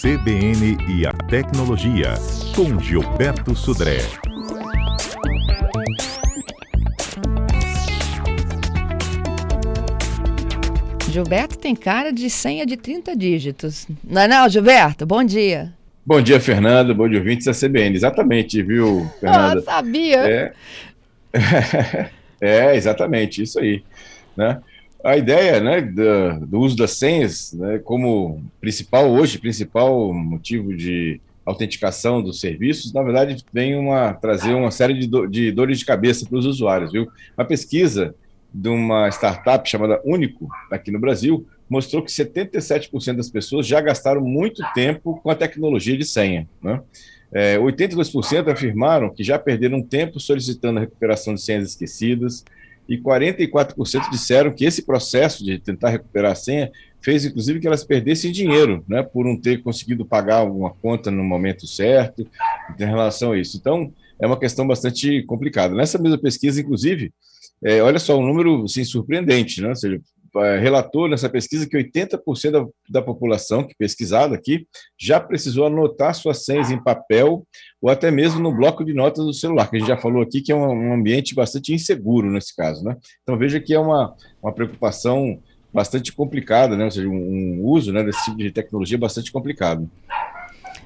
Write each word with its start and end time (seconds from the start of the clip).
CBN 0.00 0.76
e 0.88 1.04
a 1.04 1.12
Tecnologia, 1.28 2.14
com 2.54 2.78
Gilberto 2.78 3.56
Sudré. 3.56 3.98
Gilberto 11.10 11.58
tem 11.58 11.74
cara 11.74 12.12
de 12.12 12.30
senha 12.30 12.64
de 12.64 12.76
30 12.76 13.16
dígitos. 13.16 13.88
Não 14.04 14.22
é 14.22 14.28
não, 14.28 14.48
Gilberto? 14.48 15.04
Bom 15.04 15.24
dia. 15.24 15.72
Bom 16.06 16.22
dia, 16.22 16.38
Fernando. 16.38 16.94
Bom 16.94 17.08
dia, 17.08 17.18
ouvintes 17.18 17.46
da 17.46 17.52
CBN. 17.52 17.96
Exatamente, 17.96 18.62
viu, 18.62 19.10
Fernanda? 19.18 19.64
Ah, 19.66 19.72
sabia. 19.72 20.18
É... 20.18 20.52
é, 22.40 22.76
exatamente, 22.76 23.42
isso 23.42 23.58
aí. 23.58 23.82
Né? 24.36 24.60
A 25.04 25.16
ideia 25.16 25.60
né, 25.60 25.80
do, 25.80 26.46
do 26.46 26.58
uso 26.60 26.76
das 26.76 26.92
senhas 26.92 27.52
né, 27.52 27.78
como 27.78 28.42
principal, 28.60 29.10
hoje, 29.10 29.38
principal 29.38 30.12
motivo 30.12 30.74
de 30.74 31.20
autenticação 31.46 32.22
dos 32.22 32.40
serviços, 32.40 32.92
na 32.92 33.02
verdade, 33.02 33.44
vem 33.52 33.76
uma, 33.76 34.12
trazer 34.12 34.52
uma 34.54 34.70
série 34.70 34.94
de, 34.94 35.06
do, 35.06 35.26
de 35.26 35.50
dores 35.52 35.78
de 35.78 35.84
cabeça 35.84 36.26
para 36.26 36.38
os 36.38 36.44
usuários. 36.44 36.92
Viu? 36.92 37.08
Uma 37.36 37.46
pesquisa 37.46 38.14
de 38.52 38.68
uma 38.68 39.08
startup 39.08 39.68
chamada 39.68 40.00
Único, 40.04 40.48
aqui 40.70 40.90
no 40.90 40.98
Brasil, 40.98 41.46
mostrou 41.68 42.02
que 42.02 42.10
77% 42.10 43.16
das 43.16 43.30
pessoas 43.30 43.66
já 43.66 43.80
gastaram 43.80 44.22
muito 44.22 44.62
tempo 44.74 45.20
com 45.22 45.30
a 45.30 45.34
tecnologia 45.34 45.96
de 45.96 46.04
senha. 46.04 46.48
Né? 46.62 46.80
É, 47.30 47.58
82% 47.58 48.50
afirmaram 48.50 49.10
que 49.10 49.22
já 49.22 49.38
perderam 49.38 49.82
tempo 49.82 50.18
solicitando 50.18 50.78
a 50.78 50.80
recuperação 50.80 51.34
de 51.34 51.42
senhas 51.42 51.68
esquecidas, 51.68 52.44
e 52.88 52.96
44% 52.96 54.10
disseram 54.10 54.52
que 54.52 54.64
esse 54.64 54.82
processo 54.82 55.44
de 55.44 55.58
tentar 55.58 55.90
recuperar 55.90 56.32
a 56.32 56.34
senha 56.34 56.70
fez, 57.02 57.24
inclusive, 57.24 57.60
que 57.60 57.66
elas 57.66 57.84
perdessem 57.84 58.32
dinheiro, 58.32 58.84
né, 58.88 59.02
por 59.02 59.24
não 59.24 59.36
ter 59.36 59.62
conseguido 59.62 60.04
pagar 60.04 60.36
alguma 60.36 60.70
conta 60.70 61.10
no 61.10 61.22
momento 61.22 61.66
certo, 61.66 62.26
em 62.78 62.84
relação 62.84 63.32
a 63.32 63.38
isso. 63.38 63.56
Então, 63.56 63.92
é 64.20 64.26
uma 64.26 64.38
questão 64.38 64.66
bastante 64.66 65.22
complicada. 65.24 65.74
Nessa 65.74 65.98
mesma 65.98 66.18
pesquisa, 66.18 66.60
inclusive, 66.60 67.12
é, 67.62 67.82
olha 67.82 67.98
só, 67.98 68.18
um 68.18 68.26
número 68.26 68.64
assim, 68.64 68.84
surpreendente, 68.84 69.60
né? 69.60 69.68
Ou 69.68 69.76
seja, 69.76 70.00
relatou 70.60 71.08
nessa 71.08 71.28
pesquisa 71.28 71.68
que 71.68 71.76
80% 71.76 72.50
da, 72.50 72.66
da 72.88 73.02
população 73.02 73.64
que 73.64 73.74
pesquisada 73.76 74.34
aqui 74.34 74.66
já 74.98 75.18
precisou 75.20 75.66
anotar 75.66 76.14
suas 76.14 76.44
senhas 76.44 76.70
em 76.70 76.82
papel 76.82 77.46
ou 77.80 77.90
até 77.90 78.10
mesmo 78.10 78.40
no 78.40 78.54
bloco 78.54 78.84
de 78.84 78.92
notas 78.92 79.24
do 79.24 79.32
celular, 79.32 79.68
que 79.68 79.76
a 79.76 79.78
gente 79.78 79.88
já 79.88 79.96
falou 79.96 80.22
aqui 80.22 80.40
que 80.40 80.52
é 80.52 80.56
um, 80.56 80.90
um 80.90 80.92
ambiente 80.92 81.34
bastante 81.34 81.72
inseguro 81.72 82.30
nesse 82.30 82.54
caso, 82.54 82.84
né? 82.84 82.96
Então 83.22 83.38
veja 83.38 83.60
que 83.60 83.74
é 83.74 83.78
uma, 83.78 84.14
uma 84.42 84.52
preocupação 84.52 85.40
bastante 85.72 86.12
complicada, 86.12 86.76
né? 86.76 86.84
Ou 86.84 86.90
seja, 86.90 87.08
um, 87.08 87.12
um 87.12 87.64
uso 87.64 87.92
né, 87.92 88.02
desse 88.02 88.24
tipo 88.24 88.38
de 88.38 88.50
tecnologia 88.50 88.98
bastante 88.98 89.30
complicado. 89.30 89.88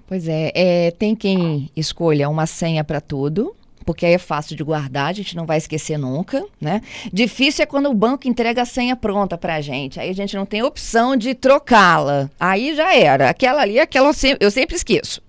Pois 0.06 0.28
é, 0.28 0.52
é 0.54 0.90
tem 0.90 1.16
quem 1.16 1.70
escolha 1.76 2.28
uma 2.28 2.46
senha 2.46 2.84
para 2.84 3.00
tudo, 3.00 3.54
porque 3.84 4.06
aí 4.06 4.14
é 4.14 4.18
fácil 4.18 4.56
de 4.56 4.64
guardar, 4.64 5.08
a 5.08 5.12
gente 5.12 5.36
não 5.36 5.46
vai 5.46 5.58
esquecer 5.58 5.98
nunca, 5.98 6.44
né? 6.60 6.80
Difícil 7.12 7.62
é 7.62 7.66
quando 7.66 7.88
o 7.88 7.94
banco 7.94 8.28
entrega 8.28 8.62
a 8.62 8.66
senha 8.66 8.96
pronta 8.96 9.36
para 9.36 9.56
a 9.56 9.60
gente, 9.60 10.00
aí 10.00 10.10
a 10.10 10.14
gente 10.14 10.36
não 10.36 10.46
tem 10.46 10.62
opção 10.62 11.16
de 11.16 11.34
trocá-la. 11.34 12.30
Aí 12.38 12.74
já 12.74 12.94
era, 12.94 13.28
aquela 13.28 13.62
ali, 13.62 13.78
aquela 13.78 14.10
eu 14.40 14.50
sempre 14.50 14.76
esqueço. 14.76 15.20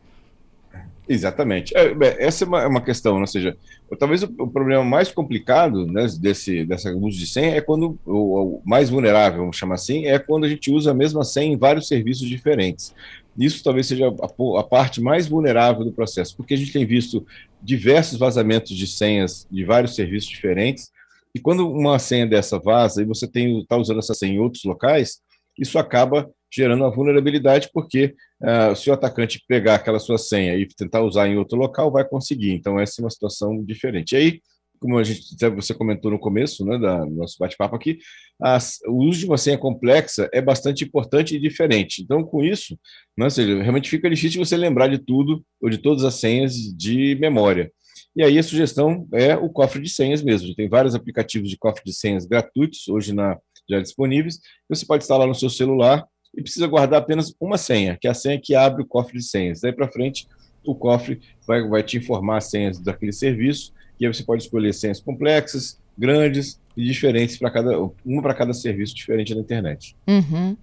Exatamente. 1.08 1.76
É, 1.76 1.94
essa 2.26 2.46
é 2.46 2.48
uma, 2.48 2.78
é 2.78 2.82
questão, 2.82 3.16
né? 3.16 3.22
ou 3.22 3.28
seja, 3.28 3.58
talvez 4.00 4.24
o, 4.24 4.34
o, 4.40 4.48
problema 4.48 4.84
mais 4.84 5.12
complicado 5.12 5.86
né, 5.86 6.08
desse 6.20 6.66
dessa 6.66 6.92
uso 6.94 7.18
de 7.18 7.28
senha 7.28 7.56
é 7.56 7.62
quando 7.62 7.98
o, 8.06 8.58
o, 8.58 8.62
mais 8.66 8.90
vulnerável, 8.90 9.42
vamos 9.42 9.58
chamar 9.58 9.76
assim, 9.76 10.06
é 10.06 10.18
quando 10.18 10.46
a 10.46 10.50
gente 10.50 10.72
usa 10.72 10.92
a 10.92 10.94
mesma 10.94 11.24
senha 11.24 11.54
em 11.54 11.58
vários 11.58 11.88
serviços 11.88 12.28
diferentes. 12.28 12.94
Isso 13.38 13.64
talvez 13.64 13.88
seja 13.88 14.08
a, 14.08 14.60
a, 14.60 14.64
parte 14.64 15.02
mais 15.02 15.28
vulnerável 15.28 15.84
do 15.84 15.92
processo, 15.92 16.36
porque 16.38 16.54
a 16.54 16.58
gente 16.58 16.72
tem 16.72 16.86
visto 16.86 17.26
diversos 17.62 18.18
vazamentos 18.18 18.76
de 18.76 18.86
senhas 18.86 19.48
de 19.50 19.64
vários 19.64 19.96
serviços 19.96 20.30
diferentes, 20.30 20.92
e 21.36 21.40
quando 21.40 21.68
uma 21.68 21.98
senha 21.98 22.28
dessa 22.28 22.60
vaza 22.60 23.02
e 23.02 23.06
você 23.06 23.26
está 23.26 23.76
usando 23.76 24.00
essa 24.00 24.14
senha 24.14 24.34
em 24.34 24.40
outros 24.40 24.64
locais, 24.64 25.20
isso 25.58 25.80
acaba 25.80 26.30
gerando 26.54 26.84
uma 26.84 26.92
vulnerabilidade, 26.92 27.70
porque 27.74 28.14
uh, 28.42 28.76
se 28.76 28.90
o 28.90 28.94
atacante 28.94 29.44
pegar 29.48 29.76
aquela 29.76 29.98
sua 29.98 30.20
senha 30.20 30.56
e 30.56 30.68
tentar 30.68 31.02
usar 31.02 31.28
em 31.28 31.38
outro 31.38 31.58
local, 31.58 31.92
vai 31.92 32.06
conseguir. 32.06 32.54
Então, 32.54 32.80
essa 32.80 33.02
é 33.02 33.04
uma 33.04 33.10
situação 33.10 33.64
diferente. 33.64 34.12
E 34.12 34.16
aí, 34.16 34.42
como 34.84 35.00
a 35.00 35.04
gente, 35.04 35.24
você 35.56 35.74
comentou 35.74 36.12
no 36.12 36.20
começo 36.20 36.66
né, 36.66 36.78
da, 36.78 37.06
do 37.06 37.16
nosso 37.16 37.38
bate-papo 37.40 37.74
aqui, 37.74 38.00
as, 38.42 38.80
o 38.86 39.06
uso 39.06 39.20
de 39.20 39.26
uma 39.26 39.38
senha 39.38 39.58
complexa 39.58 40.30
é 40.34 40.42
bastante 40.42 40.84
importante 40.84 41.34
e 41.34 41.40
diferente. 41.40 42.02
Então, 42.02 42.22
com 42.22 42.44
isso, 42.44 42.78
né, 43.18 43.30
seja, 43.30 43.62
realmente 43.62 43.90
fica 43.90 44.10
difícil 44.10 44.44
você 44.44 44.58
lembrar 44.58 44.90
de 44.90 44.98
tudo 44.98 45.42
ou 45.62 45.70
de 45.70 45.78
todas 45.78 46.04
as 46.04 46.16
senhas 46.16 46.54
de 46.54 47.16
memória. 47.16 47.72
E 48.14 48.22
aí 48.22 48.38
a 48.38 48.44
sugestão 48.44 49.08
é 49.14 49.38
o 49.38 49.50
cofre 49.50 49.82
de 49.82 49.90
senhas 49.90 50.22
mesmo. 50.22 50.54
Tem 50.54 50.68
vários 50.68 50.94
aplicativos 50.96 51.50
de 51.50 51.58
cofre 51.58 51.84
de 51.86 51.94
senhas 51.94 52.26
gratuitos 52.26 52.86
hoje 52.90 53.14
na, 53.14 53.38
já 53.70 53.80
disponíveis. 53.80 54.40
Você 54.68 54.86
pode 54.86 55.04
instalar 55.04 55.26
no 55.26 55.34
seu 55.34 55.50
celular 55.50 56.06
e 56.36 56.42
precisa 56.42 56.68
guardar 56.68 57.00
apenas 57.00 57.34
uma 57.40 57.58
senha, 57.58 57.98
que 58.00 58.06
é 58.06 58.12
a 58.12 58.14
senha 58.14 58.38
que 58.38 58.54
abre 58.54 58.84
o 58.84 58.86
cofre 58.86 59.18
de 59.18 59.24
senhas. 59.24 59.62
Daí 59.62 59.72
para 59.72 59.90
frente, 59.90 60.28
o 60.66 60.76
cofre 60.76 61.22
vai, 61.48 61.66
vai 61.70 61.84
te 61.84 61.96
informar 61.96 62.40
as 62.40 62.50
senhas 62.50 62.82
daquele 62.82 63.14
serviço 63.14 63.72
e 64.04 64.06
aí 64.06 64.14
você 64.14 64.24
pode 64.24 64.44
escolher 64.44 64.74
senhas 64.74 65.00
complexas, 65.00 65.80
grandes 65.98 66.60
e 66.76 66.84
diferentes 66.84 67.38
para 67.38 67.50
cada 67.50 67.80
uma 68.06 68.22
para 68.22 68.34
cada 68.34 68.54
serviço 68.54 68.94
diferente 68.94 69.34
na 69.34 69.42
internet. 69.42 69.96
Uhum. 70.08 70.58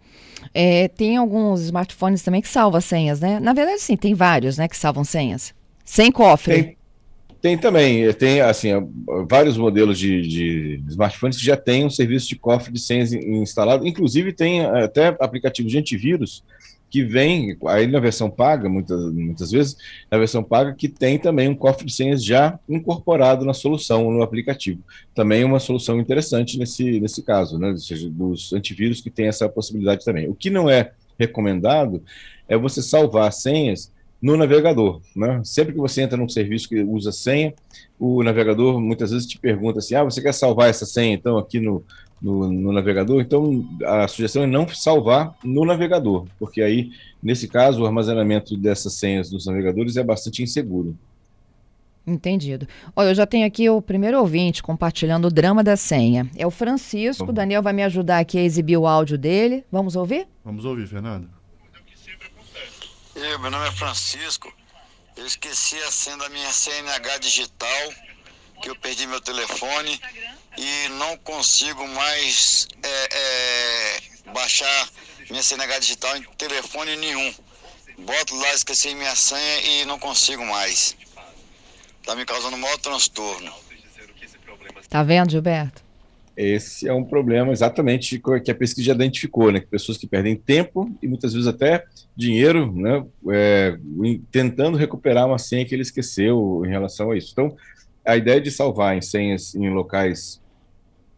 É, 0.53 0.89
tem 0.89 1.17
alguns 1.17 1.63
smartphones 1.63 2.23
também 2.23 2.43
que 2.43 2.49
salvam 2.49 2.81
senhas, 2.81 3.21
né? 3.21 3.41
Na 3.41 3.53
verdade, 3.53 3.81
sim, 3.81 3.97
tem 3.97 4.15
vários, 4.15 4.59
né, 4.59 4.69
que 4.69 4.77
salvam 4.77 5.05
senhas. 5.05 5.55
Sem 5.85 6.13
cofre. 6.13 6.55
Tem, 6.55 6.77
tem 7.41 7.59
também, 7.59 8.13
tem 8.13 8.41
assim, 8.43 8.71
vários 9.29 9.57
modelos 9.57 9.99
de, 9.99 10.21
de, 10.23 10.83
smartphones 10.89 11.39
que 11.39 11.45
já 11.45 11.57
têm 11.57 11.87
um 11.87 11.91
serviço 11.91 12.29
de 12.29 12.37
cofre 12.37 12.73
de 12.73 12.81
senhas 12.81 13.13
instalado. 13.13 13.87
Inclusive 13.87 14.33
tem 14.33 14.65
até 14.65 15.17
aplicativos 15.19 15.73
de 15.73 15.79
antivírus 15.79 16.45
que 16.91 17.05
vem 17.05 17.57
aí 17.67 17.87
na 17.87 18.01
versão 18.01 18.29
paga, 18.29 18.69
muitas, 18.69 19.01
muitas 19.13 19.51
vezes, 19.53 19.77
na 20.11 20.19
versão 20.19 20.43
paga, 20.43 20.75
que 20.75 20.89
tem 20.89 21.19
também 21.19 21.49
um 21.49 21.55
cofre 21.55 21.87
de 21.87 21.93
senhas 21.93 22.25
já 22.25 22.59
incorporado 22.69 23.45
na 23.45 23.55
solução, 23.55 24.11
no 24.11 24.23
aplicativo. 24.23 24.83
Também 25.15 25.45
uma 25.45 25.61
solução 25.61 26.01
interessante 26.01 26.59
nesse, 26.59 26.99
nesse 27.01 27.23
caso, 27.23 27.59
né? 27.59 27.71
Ou 27.71 27.79
seja, 27.79 28.11
dos 28.11 28.53
antivírus 28.53 29.01
que 29.01 29.11
tem 29.11 29.29
essa 29.29 29.49
possibilidade 29.49 30.05
também. 30.05 30.29
O 30.29 30.35
que 30.35 30.51
não 30.51 30.69
é 30.69 30.93
recomendado 31.19 32.03
é 32.49 32.57
você 32.57 32.83
salvar 32.83 33.33
senhas 33.33 33.93
no 34.21 34.37
navegador. 34.37 35.01
Né? 35.15 35.41
Sempre 35.45 35.73
que 35.73 35.79
você 35.79 36.03
entra 36.03 36.17
num 36.17 36.29
serviço 36.29 36.69
que 36.69 36.83
usa 36.83 37.13
senha, 37.13 37.55
o 37.99 38.23
navegador 38.23 38.81
muitas 38.81 39.13
vezes 39.13 39.27
te 39.27 39.39
pergunta 39.39 39.79
assim: 39.79 39.95
ah, 39.95 40.05
você 40.05 40.21
quer 40.21 40.33
salvar 40.33 40.69
essa 40.69 40.85
senha 40.85 41.15
então 41.15 41.39
aqui 41.39 41.61
no, 41.61 41.85
no, 42.21 42.51
no, 42.51 42.73
navegador, 42.73 43.21
então 43.21 43.67
a 43.85 44.07
sugestão 44.07 44.43
é 44.43 44.47
não 44.47 44.69
salvar 44.69 45.35
no 45.43 45.65
navegador, 45.65 46.27
porque 46.39 46.61
aí, 46.61 46.91
nesse 47.23 47.49
caso, 47.49 47.83
o 47.83 47.87
armazenamento 47.87 48.57
dessas 48.57 48.95
senhas 48.95 49.31
dos 49.31 49.47
navegadores 49.47 49.97
é 49.97 50.05
bastante 50.05 50.43
inseguro. 50.43 50.97
Entendido. 52.07 52.67
Olha, 52.97 53.11
eu 53.11 53.15
já 53.15 53.27
tenho 53.27 53.47
aqui 53.47 53.69
o 53.69 53.81
primeiro 53.81 54.19
ouvinte 54.19 54.63
compartilhando 54.63 55.27
o 55.27 55.31
drama 55.31 55.63
da 55.63 55.77
senha. 55.77 56.29
É 56.37 56.47
o 56.47 56.51
Francisco. 56.51 57.29
O 57.29 57.33
Daniel 57.33 57.63
vai 57.63 57.73
me 57.73 57.83
ajudar 57.85 58.19
aqui 58.19 58.39
a 58.39 58.43
exibir 58.43 58.77
o 58.77 58.87
áudio 58.87 59.19
dele. 59.19 59.65
Vamos 59.71 59.97
ouvir? 59.97 60.27
Vamos 60.45 60.65
ouvir, 60.65 60.87
Fernando. 60.87 61.29
Eu, 63.15 63.39
meu 63.39 63.51
nome 63.51 63.69
é 63.69 63.73
Francisco. 63.73 64.51
Eu 65.17 65.27
esqueci 65.27 65.77
a 65.77 65.91
senha 65.91 66.17
da 66.17 66.29
minha 66.31 66.51
CNH 66.51 67.19
digital, 67.19 67.93
que 68.63 68.71
eu 68.71 68.77
perdi 68.77 69.07
meu 69.07 69.21
telefone 69.21 70.01
e 70.57 70.89
não 70.91 71.17
consigo 71.19 71.87
mais 71.89 72.69
é, 72.83 73.17
é, 73.17 74.31
baixar 74.33 74.89
minha 75.31 75.43
CNH 75.43 75.79
digital 75.79 76.17
em 76.17 76.23
telefone 76.37 76.97
nenhum. 76.97 77.33
Boto 77.99 78.35
lá, 78.37 78.55
esqueci 78.55 78.95
minha 78.95 79.15
senha 79.15 79.61
e 79.61 79.85
não 79.85 79.99
consigo 79.99 80.45
mais. 80.45 80.97
Tá 82.05 82.17
me 82.17 82.25
causando 82.25 82.57
maior 82.57 82.79
transtorno. 82.79 83.53
Tá 84.89 85.03
vendo, 85.03 85.31
Gilberto? 85.31 85.83
Esse 86.37 86.89
é 86.89 86.93
um 86.93 87.05
problema 87.05 87.53
exatamente 87.53 88.21
que 88.43 88.51
a 88.51 88.55
pesquisa 88.55 88.87
já 88.87 88.95
identificou, 88.95 89.53
né? 89.53 89.61
Que 89.61 89.67
pessoas 89.67 89.99
que 89.99 90.07
perdem 90.07 90.35
tempo 90.35 90.91
e 91.03 91.07
muitas 91.07 91.35
vezes 91.35 91.47
até 91.47 91.85
dinheiro, 92.17 92.73
né? 92.73 93.05
É, 93.31 93.77
tentando 94.31 94.79
recuperar 94.79 95.27
uma 95.27 95.39
senha 95.39 95.67
que 95.67 95.75
ele 95.75 95.83
esqueceu 95.83 96.63
em 96.65 96.71
relação 96.71 97.11
a 97.11 97.17
isso. 97.17 97.31
Então, 97.33 97.55
a 98.07 98.17
ideia 98.17 98.41
de 98.41 98.51
salvar 98.51 98.97
em 98.97 99.01
senhas 99.01 99.55
em 99.55 99.69
locais 99.71 100.41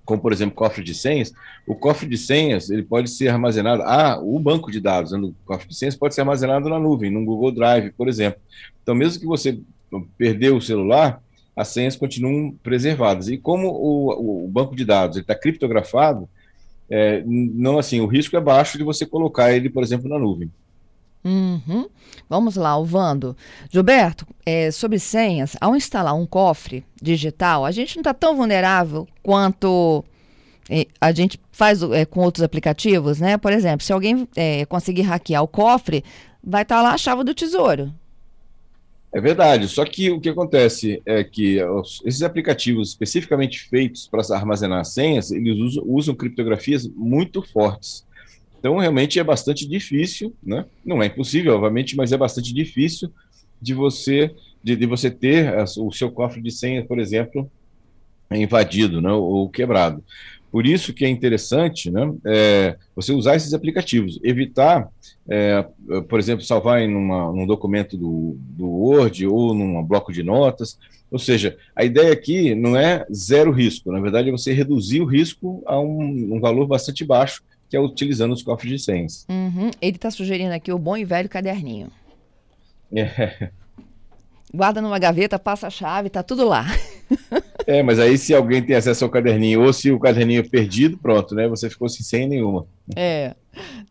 como 0.04 0.20
por 0.20 0.32
exemplo 0.32 0.54
cofre 0.54 0.82
de 0.82 0.94
senhas, 0.94 1.32
o 1.66 1.74
cofre 1.74 2.08
de 2.08 2.18
senhas 2.18 2.70
ele 2.70 2.82
pode 2.82 3.08
ser 3.10 3.28
armazenado, 3.28 3.82
ah, 3.82 4.18
o 4.20 4.38
banco 4.38 4.70
de 4.70 4.80
dados 4.80 5.12
no 5.12 5.34
cofre 5.44 5.68
de 5.68 5.76
senhas 5.76 5.96
pode 5.96 6.14
ser 6.14 6.22
armazenado 6.22 6.68
na 6.68 6.78
nuvem, 6.78 7.10
no 7.10 7.24
Google 7.24 7.52
Drive, 7.52 7.92
por 7.92 8.08
exemplo. 8.08 8.40
Então, 8.82 8.94
mesmo 8.94 9.20
que 9.20 9.26
você 9.26 9.58
perdeu 10.18 10.56
o 10.56 10.60
celular, 10.60 11.22
as 11.54 11.68
senhas 11.68 11.96
continuam 11.96 12.52
preservadas. 12.62 13.28
E 13.28 13.36
como 13.36 13.68
o, 13.68 14.44
o 14.44 14.48
banco 14.48 14.74
de 14.74 14.84
dados 14.84 15.18
está 15.18 15.34
criptografado, 15.34 16.28
é, 16.90 17.22
não 17.24 17.78
assim, 17.78 18.00
o 18.00 18.06
risco 18.06 18.36
é 18.36 18.40
baixo 18.40 18.76
de 18.76 18.84
você 18.84 19.06
colocar 19.06 19.52
ele, 19.52 19.70
por 19.70 19.82
exemplo, 19.82 20.08
na 20.08 20.18
nuvem. 20.18 20.50
Uhum. 21.24 21.88
Vamos 22.28 22.56
lá, 22.56 22.70
Alvando. 22.70 23.36
Gilberto, 23.70 24.26
é, 24.44 24.70
sobre 24.70 24.98
senhas, 24.98 25.56
ao 25.60 25.76
instalar 25.76 26.14
um 26.14 26.26
cofre 26.26 26.84
digital, 27.00 27.64
a 27.64 27.70
gente 27.70 27.96
não 27.96 28.00
está 28.00 28.12
tão 28.12 28.36
vulnerável 28.36 29.06
quanto 29.22 30.04
é, 30.68 30.86
a 31.00 31.12
gente 31.12 31.38
faz 31.52 31.82
é, 31.82 32.04
com 32.04 32.20
outros 32.20 32.42
aplicativos, 32.42 33.20
né? 33.20 33.36
Por 33.36 33.52
exemplo, 33.52 33.84
se 33.84 33.92
alguém 33.92 34.28
é, 34.34 34.64
conseguir 34.66 35.02
hackear 35.02 35.42
o 35.42 35.48
cofre, 35.48 36.04
vai 36.42 36.62
estar 36.62 36.76
tá 36.76 36.82
lá 36.82 36.94
a 36.94 36.98
chave 36.98 37.22
do 37.24 37.34
tesouro. 37.34 37.92
É 39.14 39.20
verdade, 39.20 39.68
só 39.68 39.84
que 39.84 40.10
o 40.10 40.18
que 40.18 40.30
acontece 40.30 41.02
é 41.04 41.22
que 41.22 41.62
os, 41.62 42.00
esses 42.06 42.22
aplicativos 42.22 42.88
especificamente 42.88 43.68
feitos 43.68 44.08
para 44.08 44.22
armazenar 44.34 44.82
senhas, 44.86 45.30
eles 45.30 45.58
usam, 45.58 45.84
usam 45.86 46.14
criptografias 46.14 46.88
muito 46.88 47.42
fortes. 47.42 48.06
Então, 48.62 48.76
realmente 48.76 49.18
é 49.18 49.24
bastante 49.24 49.68
difícil, 49.68 50.32
né? 50.40 50.64
Não 50.86 51.02
é 51.02 51.06
impossível, 51.06 51.56
obviamente, 51.56 51.96
mas 51.96 52.12
é 52.12 52.16
bastante 52.16 52.54
difícil 52.54 53.10
de 53.60 53.74
você 53.74 54.32
de, 54.62 54.76
de 54.76 54.86
você 54.86 55.10
ter 55.10 55.52
o 55.78 55.90
seu 55.90 56.12
cofre 56.12 56.40
de 56.40 56.52
senha, 56.52 56.84
por 56.84 57.00
exemplo, 57.00 57.50
invadido, 58.30 59.00
né, 59.00 59.10
ou 59.10 59.48
quebrado. 59.48 60.00
Por 60.52 60.64
isso 60.64 60.94
que 60.94 61.04
é 61.04 61.08
interessante, 61.08 61.90
né, 61.90 62.14
é, 62.24 62.76
você 62.94 63.12
usar 63.12 63.34
esses 63.34 63.52
aplicativos, 63.52 64.20
evitar, 64.22 64.88
é, 65.28 65.66
por 66.08 66.20
exemplo, 66.20 66.44
salvar 66.44 66.80
em 66.80 66.94
uma, 66.94 67.44
documento 67.44 67.96
do, 67.96 68.36
do 68.38 68.68
Word 68.68 69.26
ou 69.26 69.52
num 69.52 69.82
bloco 69.82 70.12
de 70.12 70.22
notas. 70.22 70.78
Ou 71.10 71.18
seja, 71.18 71.58
a 71.74 71.84
ideia 71.84 72.12
aqui 72.12 72.54
não 72.54 72.76
é 72.76 73.04
zero 73.12 73.50
risco, 73.50 73.90
na 73.90 73.98
verdade 73.98 74.28
é 74.28 74.32
você 74.32 74.52
reduzir 74.52 75.00
o 75.00 75.06
risco 75.06 75.60
a 75.66 75.80
um, 75.80 76.36
um 76.36 76.38
valor 76.38 76.68
bastante 76.68 77.04
baixo 77.04 77.42
que 77.72 77.76
é 77.78 77.80
utilizando 77.80 78.32
os 78.32 78.42
cofres 78.42 78.70
de 78.70 78.78
senhas. 78.78 79.24
Uhum. 79.30 79.70
Ele 79.80 79.96
está 79.96 80.10
sugerindo 80.10 80.52
aqui 80.52 80.70
o 80.70 80.78
bom 80.78 80.94
e 80.94 81.06
velho 81.06 81.26
caderninho. 81.26 81.90
É. 82.94 83.48
Guarda 84.52 84.82
numa 84.82 84.98
gaveta, 84.98 85.38
passa 85.38 85.68
a 85.68 85.70
chave, 85.70 86.10
tá 86.10 86.22
tudo 86.22 86.46
lá. 86.46 86.66
É, 87.66 87.82
mas 87.82 87.98
aí 87.98 88.18
se 88.18 88.34
alguém 88.34 88.62
tem 88.62 88.76
acesso 88.76 89.04
ao 89.04 89.10
caderninho 89.10 89.62
ou 89.62 89.72
se 89.72 89.90
o 89.90 89.98
caderninho 89.98 90.40
é 90.40 90.48
perdido, 90.48 90.98
pronto, 90.98 91.34
né? 91.34 91.48
Você 91.48 91.68
ficou 91.70 91.88
sem 91.88 92.04
senha 92.04 92.26
nenhuma. 92.26 92.66
É. 92.96 93.34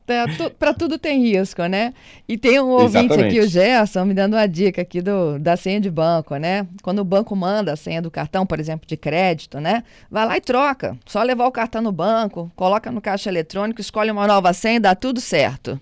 Tá, 0.06 0.26
tu, 0.36 0.50
para 0.52 0.74
tudo 0.74 0.98
tem 0.98 1.22
risco, 1.22 1.64
né? 1.66 1.94
E 2.28 2.38
tem 2.38 2.60
um 2.60 2.70
ouvinte 2.70 3.06
Exatamente. 3.06 3.38
aqui, 3.38 3.40
o 3.40 3.48
Gerson, 3.48 4.06
me 4.06 4.14
dando 4.14 4.34
uma 4.34 4.48
dica 4.48 4.82
aqui 4.82 5.02
do, 5.02 5.38
da 5.38 5.56
senha 5.56 5.80
de 5.80 5.90
banco, 5.90 6.36
né? 6.36 6.68
Quando 6.82 7.00
o 7.00 7.06
banco 7.06 7.36
manda 7.36 7.72
a 7.72 7.76
senha 7.76 8.02
do 8.02 8.10
cartão, 8.10 8.46
por 8.46 8.60
exemplo, 8.60 8.88
de 8.88 8.98
crédito, 8.98 9.60
né? 9.60 9.84
Vai 10.10 10.26
lá 10.26 10.38
e 10.38 10.42
troca. 10.42 10.98
Só 11.06 11.22
levar 11.22 11.46
o 11.46 11.52
cartão 11.52 11.82
no 11.82 11.92
banco, 11.92 12.52
coloca 12.56 12.92
no 12.92 13.00
caixa 13.00 13.30
eletrônico, 13.30 13.80
escolhe 13.80 14.10
uma 14.10 14.26
nova 14.26 14.52
senha, 14.54 14.80
dá 14.80 14.96
tudo 14.96 15.22
certo. 15.22 15.80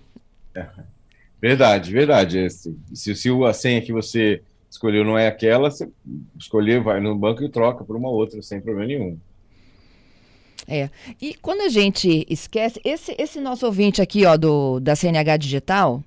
É. 0.54 0.66
Verdade, 1.40 1.90
verdade. 1.90 2.50
Se, 2.50 3.16
se 3.16 3.30
a 3.44 3.52
senha 3.54 3.80
que 3.80 3.92
você 3.92 4.42
escolheu 4.70 5.04
não 5.04 5.18
é 5.18 5.26
aquela, 5.26 5.70
você 5.70 5.88
escolher, 6.38 6.80
vai 6.80 7.00
no 7.00 7.16
banco 7.16 7.42
e 7.42 7.48
troca 7.48 7.84
por 7.84 7.96
uma 7.96 8.08
outra, 8.08 8.40
sem 8.40 8.60
problema 8.60 8.86
nenhum. 8.86 9.18
É. 10.68 10.88
E 11.20 11.34
quando 11.34 11.62
a 11.62 11.68
gente 11.68 12.24
esquece, 12.30 12.80
esse, 12.84 13.14
esse 13.18 13.40
nosso 13.40 13.66
ouvinte 13.66 14.00
aqui, 14.00 14.24
ó, 14.24 14.36
do, 14.36 14.78
da 14.78 14.94
CNH 14.94 15.36
Digital, 15.38 16.04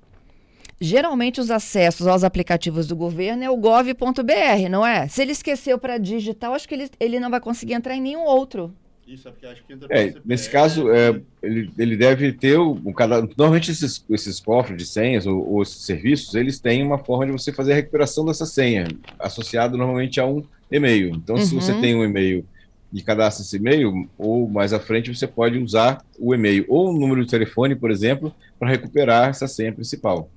geralmente 0.80 1.40
os 1.40 1.50
acessos 1.50 2.06
aos 2.06 2.24
aplicativos 2.24 2.86
do 2.86 2.96
governo 2.96 3.44
é 3.44 3.50
o 3.50 3.56
gov.br, 3.56 4.68
não 4.70 4.86
é? 4.86 5.06
Se 5.08 5.20
ele 5.20 5.32
esqueceu 5.32 5.78
para 5.78 5.98
digital, 5.98 6.54
acho 6.54 6.66
que 6.66 6.74
ele, 6.74 6.90
ele 6.98 7.20
não 7.20 7.30
vai 7.30 7.40
conseguir 7.40 7.74
entrar 7.74 7.94
em 7.94 8.00
nenhum 8.00 8.24
outro. 8.24 8.74
Isso 9.14 9.30
porque 9.30 9.46
acho 9.46 9.64
que 9.64 9.72
entra 9.72 9.86
é, 9.90 10.12
nesse 10.24 10.50
caso, 10.50 10.90
é, 10.90 11.20
ele, 11.40 11.70
ele 11.78 11.96
deve 11.96 12.32
ter 12.32 12.58
o, 12.58 12.72
o 12.72 12.94
Normalmente 13.36 13.70
esses, 13.70 14.04
esses 14.10 14.40
cofres 14.40 14.76
de 14.76 14.84
senhas 14.84 15.24
ou, 15.24 15.52
ou, 15.52 15.62
esses 15.62 15.82
serviços, 15.82 16.34
eles 16.34 16.58
têm 16.58 16.82
uma 16.82 16.98
forma 16.98 17.26
de 17.26 17.30
você 17.30 17.52
fazer 17.52 17.72
a 17.72 17.76
recuperação 17.76 18.24
dessa 18.24 18.44
senha, 18.44 18.88
associado 19.18 19.78
normalmente 19.78 20.18
a 20.18 20.26
um 20.26 20.42
e-mail. 20.70 21.10
Então, 21.14 21.36
uhum. 21.36 21.42
se 21.42 21.54
você 21.54 21.70
uhum. 21.70 21.80
tem 21.80 21.94
um 21.94 22.04
e-mail 22.04 22.44
e 22.92 23.02
cadastra 23.02 23.44
esse 23.44 23.56
e-mail, 23.56 24.08
ou 24.18 24.48
mais 24.48 24.72
à 24.72 24.80
frente 24.80 25.14
você 25.14 25.28
pode 25.28 25.58
usar 25.58 26.04
o 26.18 26.34
e-mail 26.34 26.64
ou 26.68 26.90
o 26.90 26.98
número 26.98 27.24
de 27.24 27.30
telefone, 27.30 27.76
por 27.76 27.92
exemplo, 27.92 28.34
para 28.58 28.68
recuperar 28.68 29.28
essa 29.28 29.46
senha 29.46 29.72
principal. 29.72 30.28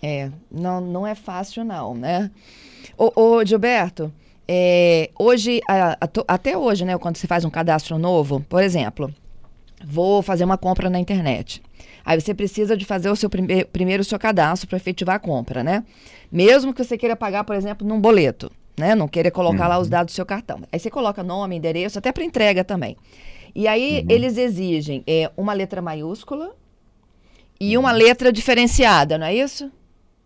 É, 0.00 0.30
não, 0.48 0.80
não 0.80 1.04
é 1.04 1.16
fácil 1.16 1.64
não, 1.64 1.92
né? 1.92 2.30
Ô, 2.96 3.12
ô 3.20 3.44
Gilberto, 3.44 4.12
é, 4.48 5.10
hoje, 5.18 5.60
a, 5.68 5.92
a, 5.92 6.08
até 6.28 6.56
hoje, 6.56 6.84
né, 6.84 6.96
quando 6.98 7.16
você 7.16 7.26
faz 7.26 7.44
um 7.44 7.50
cadastro 7.50 7.98
novo, 7.98 8.44
por 8.48 8.62
exemplo, 8.62 9.12
vou 9.84 10.22
fazer 10.22 10.44
uma 10.44 10.56
compra 10.56 10.88
na 10.88 10.98
internet. 10.98 11.62
Aí 12.04 12.20
você 12.20 12.32
precisa 12.32 12.76
de 12.76 12.84
fazer 12.84 13.10
o 13.10 13.16
seu 13.16 13.28
prime 13.28 13.64
primeiro 13.64 14.00
o 14.00 14.04
seu 14.04 14.18
cadastro 14.18 14.68
para 14.68 14.76
efetivar 14.76 15.16
a 15.16 15.18
compra, 15.18 15.64
né? 15.64 15.82
Mesmo 16.30 16.72
que 16.72 16.84
você 16.84 16.96
queira 16.96 17.16
pagar, 17.16 17.42
por 17.42 17.56
exemplo, 17.56 17.86
num 17.86 18.00
boleto, 18.00 18.50
né? 18.78 18.94
Não 18.94 19.08
queira 19.08 19.30
colocar 19.30 19.64
uhum. 19.64 19.70
lá 19.70 19.78
os 19.78 19.86
uhum. 19.86 19.90
dados 19.90 20.12
do 20.12 20.16
seu 20.16 20.24
cartão. 20.24 20.60
Aí 20.70 20.78
você 20.78 20.88
coloca 20.88 21.24
nome, 21.24 21.56
endereço, 21.56 21.98
até 21.98 22.12
para 22.12 22.22
entrega 22.22 22.62
também. 22.62 22.96
E 23.54 23.66
aí 23.66 24.00
uhum. 24.00 24.06
eles 24.08 24.38
exigem 24.38 25.02
é, 25.04 25.30
uma 25.36 25.52
letra 25.52 25.82
maiúscula 25.82 26.54
e 27.58 27.76
uma 27.76 27.90
letra 27.90 28.32
diferenciada, 28.32 29.18
não 29.18 29.26
é 29.26 29.34
isso? 29.34 29.72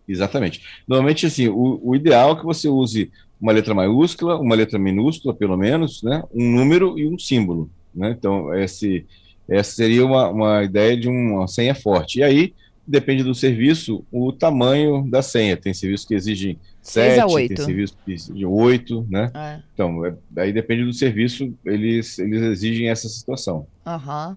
Exatamente. 0.07 0.61
Normalmente, 0.87 1.25
assim, 1.25 1.47
o, 1.47 1.79
o 1.83 1.95
ideal 1.95 2.33
é 2.33 2.35
que 2.35 2.45
você 2.45 2.67
use 2.67 3.11
uma 3.39 3.51
letra 3.51 3.73
maiúscula, 3.73 4.39
uma 4.39 4.55
letra 4.55 4.77
minúscula, 4.77 5.33
pelo 5.33 5.57
menos, 5.57 6.03
né, 6.03 6.23
um 6.33 6.51
número 6.51 6.97
e 6.99 7.07
um 7.07 7.17
símbolo. 7.17 7.69
Né? 7.93 8.15
Então, 8.17 8.53
esse, 8.53 9.05
essa 9.49 9.71
seria 9.71 10.05
uma, 10.05 10.29
uma 10.29 10.63
ideia 10.63 10.95
de 10.95 11.09
uma 11.09 11.47
senha 11.47 11.73
forte. 11.73 12.19
E 12.19 12.23
aí, 12.23 12.53
depende 12.85 13.23
do 13.23 13.33
serviço, 13.33 14.05
o 14.11 14.31
tamanho 14.31 15.09
da 15.09 15.21
senha. 15.21 15.57
Tem 15.57 15.73
serviços 15.73 16.05
que 16.05 16.13
exigem 16.13 16.59
7, 16.81 17.47
tem 17.47 17.57
serviços 17.57 17.97
que 18.03 18.13
exigem 18.13 18.45
8, 18.45 19.07
né? 19.09 19.31
É. 19.33 19.59
Então, 19.73 20.05
é, 20.05 20.13
aí 20.37 20.51
depende 20.51 20.83
do 20.83 20.93
serviço, 20.93 21.53
eles, 21.65 22.17
eles 22.19 22.41
exigem 22.41 22.89
essa 22.89 23.07
situação. 23.07 23.67
Uhum. 23.85 24.35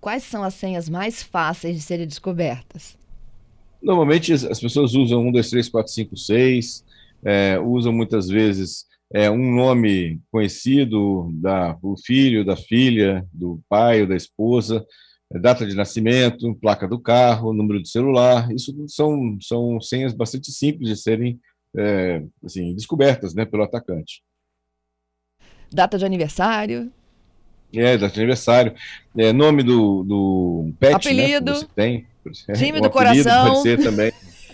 Quais 0.00 0.22
são 0.24 0.42
as 0.42 0.54
senhas 0.54 0.88
mais 0.88 1.22
fáceis 1.22 1.76
de 1.76 1.82
serem 1.82 2.06
descobertas? 2.06 2.96
Normalmente 3.84 4.32
as 4.32 4.58
pessoas 4.58 4.94
usam 4.94 5.26
1, 5.28 5.32
2, 5.32 5.50
3, 5.50 5.68
4, 5.68 5.92
5, 5.92 6.16
6, 6.16 6.84
é, 7.22 7.58
usam 7.60 7.92
muitas 7.92 8.28
vezes 8.28 8.86
é, 9.12 9.30
um 9.30 9.54
nome 9.54 10.20
conhecido 10.30 11.30
da 11.34 11.76
o 11.82 11.94
filho, 11.96 12.44
da 12.44 12.56
filha, 12.56 13.26
do 13.32 13.60
pai 13.68 14.00
ou 14.00 14.08
da 14.08 14.16
esposa, 14.16 14.84
é, 15.32 15.38
data 15.38 15.66
de 15.66 15.76
nascimento, 15.76 16.54
placa 16.56 16.88
do 16.88 16.98
carro, 16.98 17.52
número 17.52 17.82
de 17.82 17.88
celular. 17.90 18.50
Isso 18.52 18.74
são, 18.88 19.36
são 19.40 19.80
senhas 19.80 20.14
bastante 20.14 20.50
simples 20.50 20.88
de 20.88 20.96
serem 20.96 21.38
é, 21.76 22.22
assim, 22.42 22.74
descobertas 22.74 23.34
né, 23.34 23.44
pelo 23.44 23.64
atacante. 23.64 24.22
Data 25.70 25.98
de 25.98 26.06
aniversário. 26.06 26.90
É, 27.72 27.98
data 27.98 28.14
de 28.14 28.20
aniversário. 28.20 28.74
É, 29.16 29.32
nome 29.32 29.62
do, 29.62 30.04
do 30.04 30.72
pet 30.78 30.94
apelido. 30.94 31.52
Né, 31.52 31.58
você 31.58 31.66
tem. 31.74 32.13
Time 32.56 32.80
do 32.80 32.90
coração. 32.90 33.54
Pode 33.54 33.62
ser 33.62 33.82
também. 33.82 34.12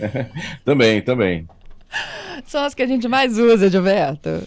também, 0.65 1.03
também. 1.03 1.49
São 2.45 2.65
as 2.65 2.75
que 2.75 2.83
a 2.83 2.87
gente 2.87 3.07
mais 3.09 3.39
usa, 3.39 3.69
Gilberto. 3.69 4.43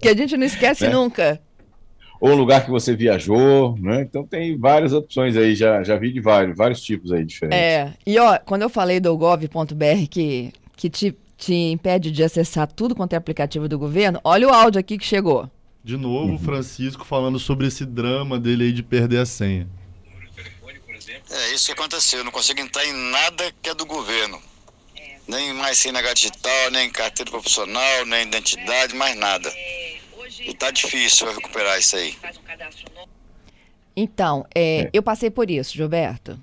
Que 0.00 0.08
a 0.08 0.16
gente 0.16 0.36
não 0.36 0.46
esquece 0.46 0.86
é. 0.86 0.90
nunca. 0.90 1.40
Ou 2.20 2.30
um 2.30 2.36
lugar 2.36 2.64
que 2.64 2.70
você 2.70 2.94
viajou, 2.94 3.76
né? 3.78 4.02
Então 4.02 4.24
tem 4.24 4.56
várias 4.56 4.92
opções 4.92 5.36
aí, 5.36 5.56
já, 5.56 5.82
já 5.82 5.96
vi 5.96 6.12
de 6.12 6.20
vários, 6.20 6.56
vários 6.56 6.80
tipos 6.80 7.12
aí 7.12 7.24
diferentes. 7.24 7.58
É, 7.58 7.92
e 8.06 8.16
ó, 8.16 8.38
quando 8.38 8.62
eu 8.62 8.68
falei 8.68 9.00
do 9.00 9.16
gov.br 9.16 10.06
que, 10.08 10.52
que 10.76 10.88
te, 10.88 11.16
te 11.36 11.52
impede 11.52 12.12
de 12.12 12.22
acessar 12.22 12.68
tudo 12.68 12.94
quanto 12.94 13.14
é 13.14 13.16
aplicativo 13.16 13.68
do 13.68 13.76
governo, 13.76 14.20
olha 14.22 14.46
o 14.46 14.52
áudio 14.52 14.78
aqui 14.78 14.96
que 14.96 15.04
chegou. 15.04 15.50
De 15.82 15.96
novo, 15.96 16.34
uhum. 16.34 16.38
Francisco 16.38 17.04
falando 17.04 17.40
sobre 17.40 17.66
esse 17.66 17.84
drama 17.84 18.38
dele 18.38 18.64
aí 18.64 18.72
de 18.72 18.84
perder 18.84 19.18
a 19.18 19.26
senha. 19.26 19.66
É 21.52 21.54
isso 21.54 21.66
que 21.66 21.72
aconteceu, 21.72 22.20
eu 22.20 22.24
não 22.24 22.32
consigo 22.32 22.60
entrar 22.60 22.82
em 22.86 22.94
nada 22.94 23.52
que 23.60 23.68
é 23.68 23.74
do 23.74 23.84
governo 23.84 24.40
nem 25.28 25.52
mais 25.52 25.78
CNH 25.78 26.14
digital, 26.14 26.70
nem 26.70 26.90
carteira 26.90 27.30
profissional, 27.30 28.06
nem 28.06 28.22
identidade, 28.26 28.94
mais 28.94 29.14
nada. 29.16 29.52
E 30.40 30.54
tá 30.54 30.70
difícil 30.70 31.32
recuperar 31.32 31.78
isso 31.78 31.94
aí. 31.96 32.16
Então, 33.94 34.46
é, 34.54 34.80
é. 34.80 34.90
eu 34.92 35.02
passei 35.02 35.30
por 35.30 35.50
isso, 35.50 35.74
Gilberto. 35.74 36.40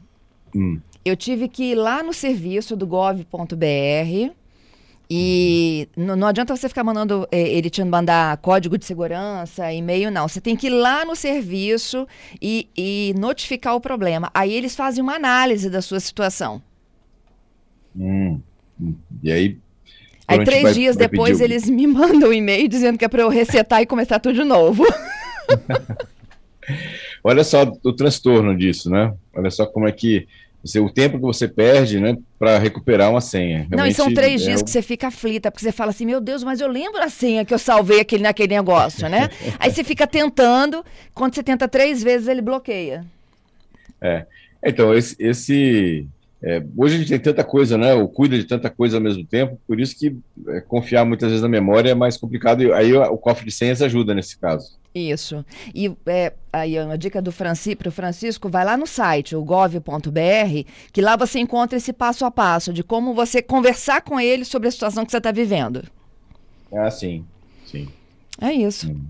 Hum. 0.56 0.80
Eu 1.04 1.18
tive 1.18 1.50
que 1.50 1.72
ir 1.72 1.76
lá 1.76 2.04
no 2.04 2.14
serviço 2.14 2.76
do 2.76 2.86
gov.br 2.86 3.26
e 5.12 5.90
não, 5.98 6.28
adianta 6.28 6.56
você 6.56 6.70
ficar 6.70 6.84
mandando 6.84 7.28
é, 7.32 7.42
ele 7.42 7.68
te 7.68 7.84
mandar 7.84 8.38
código 8.38 8.78
de 8.78 8.86
segurança, 8.86 9.74
e-mail, 9.74 10.12
não. 10.12 10.28
Você 10.28 10.40
tem 10.40 10.56
que 10.56 10.68
ir 10.68 10.70
lá 10.70 11.04
no 11.04 11.16
serviço 11.16 12.08
e, 12.40 12.70
e 12.78 13.16
notificar 13.18 13.76
o 13.76 13.82
problema. 13.82 14.30
Aí 14.36 14.54
eles 14.54 14.76
fazem 14.76 15.02
uma 15.02 15.16
análise 15.16 15.68
da 15.68 15.82
sua 15.82 16.00
situação. 16.00 16.62
Hum. 17.96 18.40
E 19.24 19.32
aí. 19.32 19.58
Aí 20.28 20.46
três 20.46 20.62
vai, 20.62 20.74
dias 20.74 20.96
vai 20.96 21.08
depois 21.08 21.40
pedir... 21.40 21.46
eles 21.46 21.68
me 21.68 21.86
mandam 21.88 22.30
um 22.30 22.34
e-mail 22.34 22.68
dizendo 22.68 23.00
que 23.00 23.06
é 23.06 23.08
para 23.08 23.24
eu 23.24 23.30
resetar 23.30 23.82
e 23.82 23.88
começar 23.88 24.20
tudo 24.20 24.36
de 24.36 24.44
novo. 24.44 24.86
Olha 27.24 27.44
só 27.44 27.64
o 27.84 27.94
transtorno 27.94 28.56
disso, 28.56 28.92
né? 28.92 29.12
Olha 29.36 29.50
só 29.50 29.66
como 29.66 29.88
é 29.88 29.92
que 29.92 30.28
o 30.80 30.90
tempo 30.90 31.18
que 31.18 31.24
você 31.24 31.48
perde, 31.48 32.00
né, 32.00 32.18
para 32.38 32.58
recuperar 32.58 33.10
uma 33.10 33.22
senha. 33.22 33.68
Não, 33.72 33.86
e 33.86 33.94
são 33.94 34.14
três 34.14 34.42
é 34.42 34.46
dias 34.46 34.62
que 34.62 34.70
você 34.70 34.82
fica 34.82 35.08
aflita, 35.08 35.50
porque 35.50 35.64
você 35.64 35.72
fala 35.72 35.92
assim, 35.92 36.06
meu 36.06 36.20
Deus, 36.20 36.44
mas 36.44 36.60
eu 36.60 36.68
lembro 36.68 37.02
a 37.02 37.10
senha 37.10 37.46
que 37.46 37.54
eu 37.54 37.60
salvei 37.60 38.02
aquele, 38.02 38.24
naquele 38.24 38.56
negócio, 38.56 39.08
né? 39.08 39.30
Aí 39.58 39.72
você 39.72 39.84
fica 39.84 40.06
tentando, 40.06 40.84
quando 41.14 41.36
você 41.36 41.44
tenta 41.44 41.68
três 41.68 42.04
vezes, 42.04 42.28
ele 42.28 42.42
bloqueia. 42.42 43.06
Então, 44.64 44.94
esse, 44.94 45.16
esse, 45.20 46.08
é, 46.42 46.64
hoje 46.78 46.96
a 46.96 46.98
gente 47.00 47.10
tem 47.10 47.20
tanta 47.20 47.44
coisa, 47.44 47.78
né? 47.78 47.94
Ou 47.94 48.08
cuida 48.08 48.38
de 48.38 48.46
tanta 48.46 48.70
coisa 48.70 48.98
ao 48.98 49.04
mesmo 49.04 49.26
tempo, 49.26 49.60
por 49.68 49.80
isso 49.80 49.98
que 49.98 50.16
é, 50.48 50.62
confiar 50.62 51.06
muitas 51.06 51.30
vezes 51.30 51.42
na 51.42 51.50
memória 51.50 51.92
é 51.92 51.96
mais 51.96 52.18
complicado. 52.18 52.64
E 52.64 52.72
aí 52.72 52.94
o 52.94 53.18
cofre 53.18 53.46
de 53.46 53.52
senhas 53.52 53.82
ajuda 53.82 54.14
nesse 54.14 54.38
caso. 54.38 54.79
Isso. 54.94 55.46
E 55.74 55.92
é, 56.08 56.34
aí 56.52 56.80
uma 56.80 56.98
dica 56.98 57.22
do 57.22 57.32
Franci, 57.32 57.76
pro 57.76 57.92
Francisco, 57.92 58.50
vai 58.50 58.66
lá 58.66 58.76
no 58.76 58.88
site, 58.88 59.36
o 59.36 59.44
gov.br, 59.44 60.70
que 60.92 61.02
lá 61.02 61.16
você 61.16 61.40
encontra 61.40 61.78
esse 61.78 61.94
passo 61.94 62.26
a 62.26 62.32
passo 62.32 62.74
de 62.74 62.84
como 62.84 63.14
você 63.14 63.42
conversar 63.42 64.02
com 64.02 64.20
ele 64.20 64.44
sobre 64.44 64.68
a 64.68 64.72
situação 64.72 65.06
que 65.06 65.12
você 65.12 65.18
está 65.18 65.32
vivendo. 65.32 65.84
Ah, 66.74 66.90
sim, 66.90 67.26
sim. 67.66 67.88
É 68.42 68.52
isso. 68.52 68.92
Hum. 68.92 69.06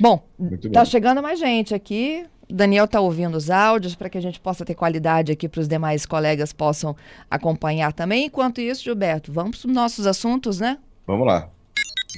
Bom, 0.00 0.22
Muito 0.38 0.70
tá 0.70 0.82
bem. 0.82 0.90
chegando 0.90 1.22
mais 1.22 1.38
gente 1.38 1.74
aqui. 1.74 2.26
O 2.48 2.54
Daniel 2.54 2.86
tá 2.86 3.00
ouvindo 3.00 3.36
os 3.36 3.50
áudios 3.50 3.94
para 3.94 4.08
que 4.08 4.18
a 4.18 4.20
gente 4.20 4.38
possa 4.38 4.64
ter 4.64 4.74
qualidade 4.74 5.32
aqui 5.32 5.48
para 5.48 5.60
os 5.60 5.66
demais 5.68 6.06
colegas 6.06 6.52
possam 6.52 6.94
acompanhar 7.30 7.92
também. 7.92 8.26
Enquanto 8.26 8.60
isso, 8.60 8.84
Gilberto, 8.84 9.32
vamos 9.32 9.58
para 9.58 9.68
os 9.68 9.74
nossos 9.74 10.06
assuntos, 10.06 10.60
né? 10.60 10.78
Vamos 11.06 11.26
lá. 11.26 11.48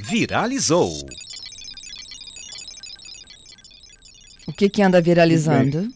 Viralizou. 0.05 0.91
O 4.49 4.53
que 4.53 4.71
que 4.71 4.81
anda 4.81 4.99
viralizando? 4.99 5.93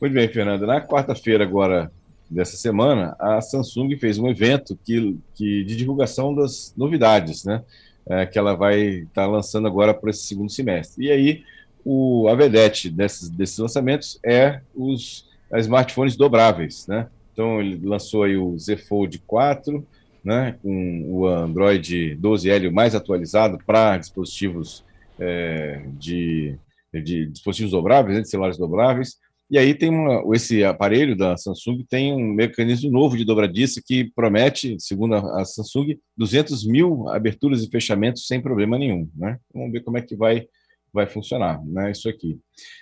Muito 0.00 0.12
bem, 0.12 0.26
Fernanda. 0.26 0.66
Na 0.66 0.80
quarta-feira 0.80 1.44
agora 1.44 1.88
dessa 2.28 2.56
semana, 2.56 3.14
a 3.16 3.40
Samsung 3.40 3.96
fez 3.96 4.18
um 4.18 4.28
evento 4.28 4.76
que, 4.84 5.16
que 5.36 5.62
de 5.62 5.76
divulgação 5.76 6.34
das 6.34 6.74
novidades, 6.76 7.44
né? 7.44 7.62
É, 8.04 8.26
que 8.26 8.36
ela 8.36 8.56
vai 8.56 8.80
estar 8.80 9.26
lançando 9.26 9.68
agora 9.68 9.94
para 9.94 10.10
esse 10.10 10.24
segundo 10.24 10.50
semestre. 10.50 11.04
E 11.06 11.12
aí, 11.12 11.44
o, 11.84 12.26
a 12.26 12.34
vedete 12.34 12.90
desses, 12.90 13.28
desses 13.28 13.58
lançamentos 13.58 14.18
é 14.26 14.60
os 14.74 15.28
smartphones 15.54 16.16
dobráveis, 16.16 16.88
né? 16.88 17.06
Então, 17.32 17.60
ele 17.60 17.86
lançou 17.86 18.24
aí 18.24 18.36
o 18.36 18.58
Z 18.58 18.78
Fold 18.78 19.16
4, 19.24 19.86
né? 20.24 20.56
Com 20.60 21.04
o 21.08 21.28
Android 21.28 22.18
12L 22.20 22.68
mais 22.72 22.96
atualizado 22.96 23.58
para 23.64 23.96
dispositivos 23.96 24.82
é, 25.20 25.82
de, 25.92 26.58
de 27.00 27.26
dispositivos 27.26 27.72
dobráveis, 27.72 28.16
né, 28.16 28.22
de 28.22 28.28
celulares 28.28 28.58
dobráveis. 28.58 29.16
E 29.50 29.58
aí 29.58 29.74
tem 29.74 29.90
uma, 29.90 30.24
esse 30.34 30.64
aparelho 30.64 31.14
da 31.14 31.36
Samsung 31.36 31.84
tem 31.88 32.14
um 32.14 32.32
mecanismo 32.32 32.90
novo 32.90 33.18
de 33.18 33.24
dobradiça 33.24 33.82
que 33.84 34.10
promete, 34.14 34.76
segundo 34.78 35.14
a, 35.14 35.44
Samsung, 35.44 35.98
200 36.16 36.66
mil 36.66 37.06
aberturas 37.10 37.62
e 37.62 37.68
fechamentos 37.68 38.26
sem 38.26 38.40
problema 38.40 38.78
nenhum. 38.78 39.10
Né? 39.14 39.38
Vamos 39.52 39.72
ver 39.72 39.82
como 39.82 39.98
é 39.98 40.02
que 40.02 40.16
vai, 40.16 40.46
vai 40.90 41.06
funcionar 41.06 41.62
né, 41.66 41.90
isso 41.90 42.08
aqui. 42.08 42.40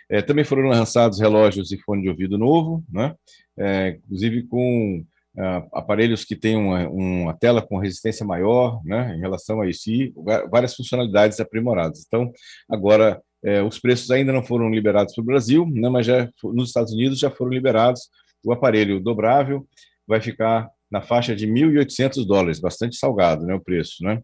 É, 0.08 0.22
também 0.22 0.44
foram 0.44 0.68
lançados 0.68 1.18
relógios 1.18 1.72
e 1.72 1.78
fone 1.78 2.02
de 2.02 2.08
ouvido 2.08 2.38
novo, 2.38 2.84
né? 2.88 3.14
É, 3.58 3.98
inclusive 4.04 4.44
com 4.44 5.04
ah, 5.38 5.66
aparelhos 5.72 6.24
que 6.24 6.34
têm 6.34 6.56
uma, 6.56 6.88
uma 6.88 7.34
tela 7.34 7.62
com 7.62 7.78
resistência 7.78 8.26
maior 8.26 8.80
né, 8.84 9.14
em 9.16 9.20
relação 9.20 9.60
a 9.60 9.68
isso, 9.68 9.90
e 9.90 10.12
várias 10.50 10.74
funcionalidades 10.74 11.40
aprimoradas. 11.40 12.04
Então, 12.06 12.32
agora 12.68 13.20
é, 13.42 13.62
os 13.62 13.78
preços 13.78 14.10
ainda 14.10 14.32
não 14.32 14.42
foram 14.42 14.70
liberados 14.70 15.14
para 15.14 15.22
o 15.22 15.24
Brasil, 15.24 15.66
né, 15.72 15.88
mas 15.88 16.06
já 16.06 16.28
nos 16.42 16.68
Estados 16.68 16.92
Unidos 16.92 17.18
já 17.18 17.30
foram 17.30 17.52
liberados. 17.52 18.08
O 18.44 18.52
aparelho 18.52 19.00
dobrável 19.00 19.66
vai 20.06 20.20
ficar 20.20 20.68
na 20.90 21.00
faixa 21.00 21.34
de 21.34 21.46
1.800 21.46 22.26
dólares, 22.26 22.60
bastante 22.60 22.96
salgado 22.96 23.46
né, 23.46 23.54
o 23.54 23.60
preço, 23.60 24.02
né? 24.02 24.22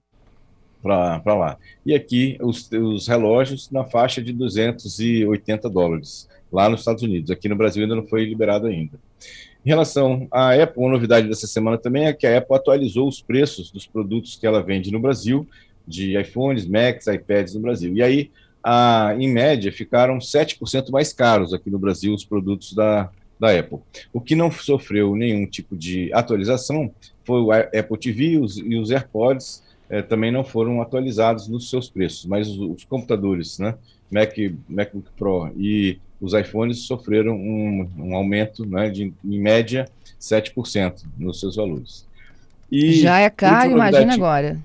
Para 0.83 1.35
lá. 1.35 1.59
E 1.85 1.95
aqui 1.95 2.37
os, 2.41 2.71
os 2.71 3.09
relógios 3.09 3.71
na 3.71 3.85
faixa 3.85 4.23
de 4.23 4.33
280 4.33 5.69
dólares, 5.69 6.29
lá 6.53 6.69
nos 6.69 6.81
Estados 6.81 7.03
Unidos. 7.03 7.31
Aqui 7.31 7.49
no 7.49 7.57
Brasil 7.57 7.83
ainda 7.83 7.97
não 7.97 8.07
foi 8.07 8.25
liberado 8.25 8.67
ainda. 8.67 8.99
Em 9.65 9.69
relação 9.69 10.29
à 10.31 10.55
Apple, 10.55 10.81
uma 10.81 10.93
novidade 10.93 11.29
dessa 11.29 11.47
semana 11.47 11.77
também 11.77 12.07
é 12.07 12.13
que 12.13 12.27
a 12.27 12.39
Apple 12.39 12.55
atualizou 12.55 13.09
os 13.09 13.21
preços 13.21 13.71
dos 13.73 13.85
produtos 13.85 14.37
que 14.37 14.47
ela 14.47 14.63
vende 14.63 14.93
no 14.93 15.01
Brasil, 15.01 15.49
de 15.87 16.17
iPhones, 16.21 16.67
Macs, 16.67 17.09
iPads 17.09 17.55
no 17.55 17.61
Brasil. 17.61 17.93
E 17.97 18.03
aí, 18.03 18.31
a, 18.69 19.15
em 19.17 19.33
média, 19.33 19.71
ficaram 19.71 20.19
7% 20.19 20.91
mais 20.91 21.13
caros 21.13 21.55
aqui 21.55 21.71
no 21.71 21.79
Brasil 21.79 22.13
os 22.13 22.25
produtos 22.25 22.73
da, 22.75 23.09
da 23.39 23.57
Apple. 23.57 23.79
O 24.13 24.21
que 24.21 24.35
não 24.35 24.51
sofreu 24.51 25.15
nenhum 25.15 25.47
tipo 25.47 25.77
de 25.77 26.13
atualização 26.13 26.91
foi 27.25 27.41
o 27.43 27.53
Apple 27.53 27.97
TV 27.97 28.39
os, 28.39 28.57
e 28.57 28.77
os 28.77 28.91
AirPods 28.91 29.63
eh, 29.89 30.03
também 30.03 30.33
não 30.33 30.43
foram 30.43 30.83
atualizados 30.83 31.47
nos 31.47 31.71
seus 31.71 31.89
preços, 31.89 32.27
mas 32.27 32.49
os, 32.49 32.59
os 32.59 32.83
computadores, 32.83 33.61
né, 33.61 33.77
Mac, 34.11 34.35
MacBook 34.69 35.11
Pro 35.17 35.53
e 35.57 36.01
os 36.21 36.35
iPhones 36.35 36.81
sofreram 36.81 37.37
um, 37.37 37.89
um 37.97 38.17
aumento 38.17 38.67
né, 38.67 38.91
de, 38.91 39.13
em 39.25 39.41
média, 39.41 39.89
7% 40.21 41.05
nos 41.17 41.39
seus 41.39 41.55
valores. 41.55 42.05
E 42.73 42.95
Já 42.95 43.21
é 43.21 43.31
caro, 43.31 43.71
imagina 43.71 44.13
agora. 44.13 44.59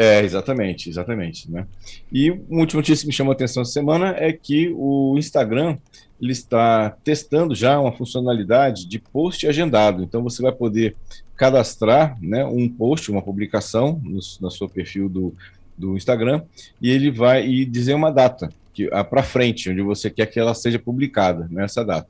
É, 0.00 0.22
exatamente, 0.22 0.88
exatamente, 0.88 1.50
né? 1.50 1.66
E 2.12 2.30
uma 2.30 2.60
última 2.60 2.78
notícia 2.78 3.02
que 3.02 3.08
me 3.08 3.12
chamou 3.12 3.32
a 3.32 3.34
atenção 3.34 3.62
essa 3.62 3.72
semana 3.72 4.14
é 4.16 4.32
que 4.32 4.72
o 4.76 5.16
Instagram 5.18 5.76
ele 6.22 6.30
está 6.30 6.90
testando 7.02 7.52
já 7.52 7.80
uma 7.80 7.90
funcionalidade 7.90 8.86
de 8.86 9.00
post 9.00 9.44
agendado. 9.48 10.04
Então 10.04 10.22
você 10.22 10.40
vai 10.40 10.52
poder 10.52 10.94
cadastrar, 11.36 12.16
né, 12.22 12.44
um 12.44 12.68
post, 12.68 13.10
uma 13.10 13.20
publicação 13.20 14.00
no, 14.04 14.20
no 14.40 14.50
seu 14.52 14.68
perfil 14.68 15.08
do, 15.08 15.34
do 15.76 15.96
Instagram 15.96 16.42
e 16.80 16.90
ele 16.90 17.10
vai 17.10 17.44
e 17.44 17.64
dizer 17.64 17.94
uma 17.94 18.12
data 18.12 18.52
que 18.72 18.88
para 19.10 19.24
frente, 19.24 19.68
onde 19.68 19.82
você 19.82 20.08
quer 20.08 20.26
que 20.26 20.38
ela 20.38 20.54
seja 20.54 20.78
publicada 20.78 21.48
nessa 21.50 21.84
data. 21.84 22.08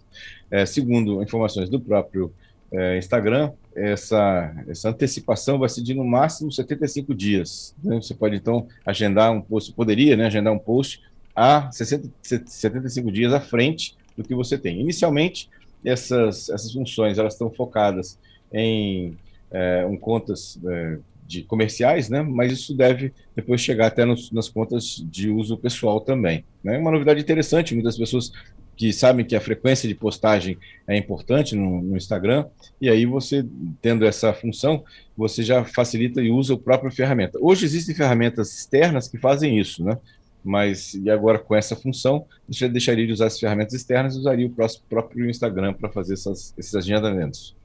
É, 0.51 0.67
segundo 0.67 1.23
informações 1.23 1.71
do 1.71 1.81
próprio 1.81 2.31
é, 2.73 2.99
Instagram, 2.99 3.53
essa, 3.75 4.55
essa 4.69 4.91
antecipação 4.91 5.59
vai 5.59 5.69
ser 5.69 5.83
de 5.83 5.95
no 5.95 6.05
máximo 6.05 6.53
75 6.53 7.15
dias. 7.15 7.75
né? 7.83 7.97
Você 7.97 8.15
pode 8.15 8.37
então 8.37 8.67
agendar 8.85 9.33
um 9.33 9.41
post, 9.41 9.73
poderia 9.73 10.17
né, 10.17 10.27
agendar 10.27 10.53
um 10.53 10.59
post 10.59 11.03
a 11.35 11.71
60, 11.71 12.11
75 12.23 13.13
dias 13.13 13.33
à 13.33 13.41
frente 13.41 13.97
do 14.17 14.25
que 14.25 14.35
você 14.35 14.59
tem. 14.59 14.81
Inicialmente, 14.81 15.49
essas, 15.85 16.49
essas 16.49 16.73
funções 16.73 17.19
elas 17.19 17.35
estão 17.35 17.51
focadas 17.51 18.19
em, 18.53 19.17
é, 19.51 19.85
contas 19.99 20.59
é, 20.67 20.99
de 21.27 21.43
comerciais, 21.43 22.09
né? 22.09 22.23
mas 22.23 22.53
isso 22.53 22.75
deve 22.75 23.13
depois 23.37 23.61
chegar 23.61 23.87
até 23.87 24.05
nos, 24.05 24.33
nas 24.33 24.49
contas 24.49 25.05
de 25.11 25.31
uso 25.31 25.57
pessoal 25.57 26.01
também. 26.01 26.45
Né? 26.65 26.79
Uma 26.79 26.91
novidade 26.91 27.21
interessante, 27.21 27.75
muitas 27.75 27.97
pessoas 27.97 28.33
que 28.79 28.93
sabem 28.93 29.27
que 29.27 29.35
a 29.35 29.41
frequência 29.41 29.89
de 29.89 29.95
postagem 29.95 30.57
é 30.87 30.97
importante 30.97 31.57
no, 31.57 31.83
no 31.83 31.97
Instagram, 31.97 32.47
e 32.81 32.89
aí 32.89 33.05
você, 33.05 33.45
tendo 33.83 34.07
essa 34.07 34.33
função, 34.33 34.85
você 35.17 35.43
já 35.43 35.65
facilita 35.65 36.23
e 36.23 36.31
usa 36.31 36.55
o 36.55 36.59
próprio 36.59 36.93
ferramenta. 36.93 37.37
Hoje 37.43 37.65
existem 37.65 37.93
ferramentas 37.93 38.57
externas 38.57 39.09
que 39.09 39.19
fazem 39.19 39.59
isso, 39.59 39.85
né? 39.85 39.99
Mas, 40.45 40.95
e 40.95 41.11
agora 41.11 41.41
com 41.41 41.57
essa 41.57 41.75
função, 41.75 42.25
você 42.49 42.69
deixaria 42.69 43.05
de 43.05 43.13
usar 43.13 43.27
as 43.27 43.39
ferramentas 43.41 43.75
externas 43.75 44.15
e 44.15 44.21
usaria 44.21 44.47
o 44.47 44.55
próprio 44.89 45.29
Instagram 45.29 45.75
para 45.75 45.91
fazer 45.91 46.15
essas, 46.15 46.55
esses 46.57 46.75
agendamentos. 46.77 47.57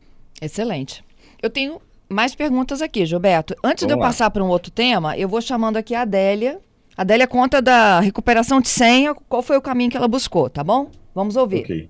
Excelente. 0.42 1.04
Eu 1.44 1.52
tenho 1.52 1.80
mais 2.10 2.34
perguntas 2.34 2.82
aqui, 2.82 3.06
Gilberto. 3.06 3.56
Antes 3.64 3.86
de 3.86 3.94
eu 3.94 3.98
Vamos 3.98 4.02
lá. 4.02 4.08
passar 4.10 4.32
para 4.32 4.44
um 4.44 4.50
outro 4.50 4.72
tema, 4.72 5.16
eu 5.16 5.30
vou 5.30 5.42
chamando 5.42 5.78
aqui 5.78 5.94
a 5.94 6.02
Adélia. 6.02 6.60
A 6.98 7.04
Adélia 7.04 7.28
conta 7.28 7.62
da 7.62 8.00
recuperação 8.00 8.60
de 8.60 8.70
senha, 8.70 9.14
qual 9.14 9.44
foi 9.44 9.58
o 9.58 9.62
caminho 9.62 9.92
que 9.92 9.98
ela 9.98 10.08
buscou, 10.08 10.50
tá 10.50 10.64
bom? 10.64 10.90
Vamos 11.14 11.36
ouvir. 11.36 11.62
Ok. 11.64 11.90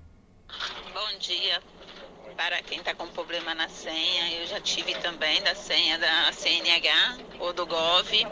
Bom 0.92 1.18
dia. 1.18 1.60
Para 2.36 2.60
quem 2.62 2.78
está 2.78 2.94
com 2.94 3.06
problema 3.08 3.54
na 3.54 3.68
senha, 3.68 4.32
eu 4.40 4.46
já 4.46 4.60
tive 4.60 4.94
também 4.96 5.40
da 5.42 5.54
senha 5.54 5.98
da 5.98 6.32
CNH 6.32 7.18
ou 7.38 7.52
do 7.52 7.64
GOV. 7.64 8.26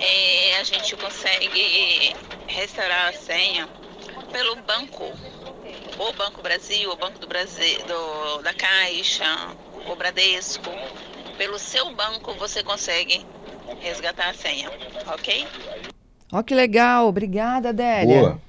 É, 0.00 0.58
a 0.58 0.64
gente 0.64 0.96
consegue 0.96 2.14
restaurar 2.48 3.08
a 3.08 3.12
senha 3.12 3.68
pelo 4.32 4.56
banco, 4.56 5.04
ou 5.98 6.12
Banco 6.12 6.42
Brasil, 6.42 6.90
ou 6.90 6.96
Banco 6.96 7.18
do 7.18 7.26
Brasil, 7.26 7.78
do- 7.86 8.42
da 8.42 8.52
Caixa, 8.52 9.24
ou 9.86 9.96
Bradesco. 9.96 10.68
Pelo 11.36 11.58
seu 11.58 11.94
banco 11.94 12.34
você 12.34 12.62
consegue 12.64 13.24
resgatar 13.80 14.30
a 14.30 14.34
senha, 14.34 14.68
ok? 15.06 15.46
Ó 16.32 16.42
que 16.42 16.54
legal, 16.54 17.06
obrigada, 17.06 17.68
Adélia. 17.70 18.20
Boa. 18.20 18.42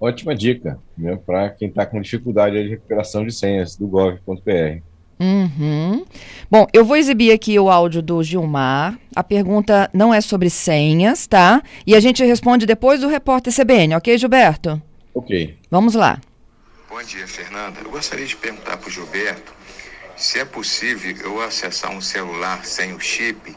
Ótima 0.00 0.34
dica, 0.34 0.78
né, 0.96 1.18
para 1.24 1.48
quem 1.50 1.68
está 1.68 1.86
com 1.86 2.00
dificuldade 2.00 2.62
de 2.62 2.68
recuperação 2.68 3.24
de 3.24 3.32
senhas 3.32 3.76
do 3.76 3.86
gov.br. 3.86 4.82
Uhum. 5.18 6.04
Bom, 6.50 6.66
eu 6.72 6.84
vou 6.84 6.96
exibir 6.96 7.32
aqui 7.32 7.58
o 7.58 7.70
áudio 7.70 8.02
do 8.02 8.22
Gilmar. 8.22 8.98
A 9.14 9.24
pergunta 9.24 9.88
não 9.94 10.12
é 10.12 10.20
sobre 10.20 10.50
senhas, 10.50 11.26
tá? 11.26 11.62
E 11.86 11.94
a 11.94 12.00
gente 12.00 12.22
responde 12.22 12.66
depois 12.66 13.00
do 13.00 13.08
repórter 13.08 13.54
CBN, 13.54 13.94
ok, 13.94 14.18
Gilberto? 14.18 14.80
Ok. 15.14 15.56
Vamos 15.70 15.94
lá. 15.94 16.20
Bom 16.90 16.96
Bom 16.96 17.02
dia, 17.02 17.26
Fernanda. 17.26 17.80
Eu 17.84 17.90
gostaria 17.90 18.24
de 18.24 18.34
perguntar 18.34 18.78
para 18.78 18.88
o 18.88 18.90
Gilberto 18.90 19.52
se 20.16 20.38
é 20.38 20.46
possível 20.46 21.14
eu 21.22 21.42
acessar 21.42 21.90
um 21.90 22.00
celular 22.00 22.64
sem 22.64 22.94
o 22.94 22.98
chip 22.98 23.54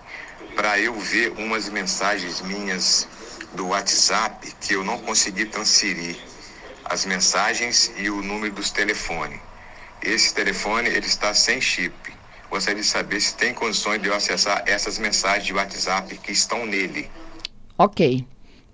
para 0.58 0.78
eu 0.78 0.94
ver 1.00 1.32
umas 1.38 1.70
mensagens 1.70 2.42
minhas 2.42 3.08
do 3.56 3.68
WhatsApp 3.68 4.54
que 4.60 4.74
eu 4.74 4.84
não 4.84 4.98
consegui 5.00 5.46
transferir 5.46 6.18
as 6.90 7.06
mensagens 7.06 7.92
e 7.98 8.10
o 8.10 8.22
número 8.22 8.54
dos 8.54 8.72
telefones. 8.72 9.40
Esse 10.02 10.34
telefone 10.34 10.90
ele 10.90 11.06
está 11.06 11.34
sem 11.34 11.62
chip. 11.62 11.94
Gostaria 12.50 12.82
de 12.82 12.88
saber 12.88 13.22
se 13.22 13.36
tem 13.36 13.54
condições 13.54 14.02
de 14.02 14.08
eu 14.08 14.16
acessar 14.16 14.64
essas 14.66 14.98
mensagens 14.98 15.46
de 15.46 15.54
WhatsApp 15.54 16.18
que 16.18 16.32
estão 16.32 16.66
nele. 16.66 17.10
Ok. 17.78 18.26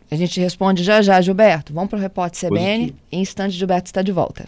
A 0.10 0.16
gente 0.16 0.40
responde 0.40 0.84
já 0.84 1.02
já, 1.02 1.20
Gilberto. 1.20 1.74
Vamos 1.74 1.90
para 1.90 2.00
o 2.00 2.02
repórter 2.02 2.50
CBN. 2.50 2.86
Positivo. 2.86 3.00
Em 3.12 3.22
instante, 3.22 3.56
Gilberto 3.56 3.88
está 3.88 4.02
de 4.02 4.12
volta. 4.12 4.46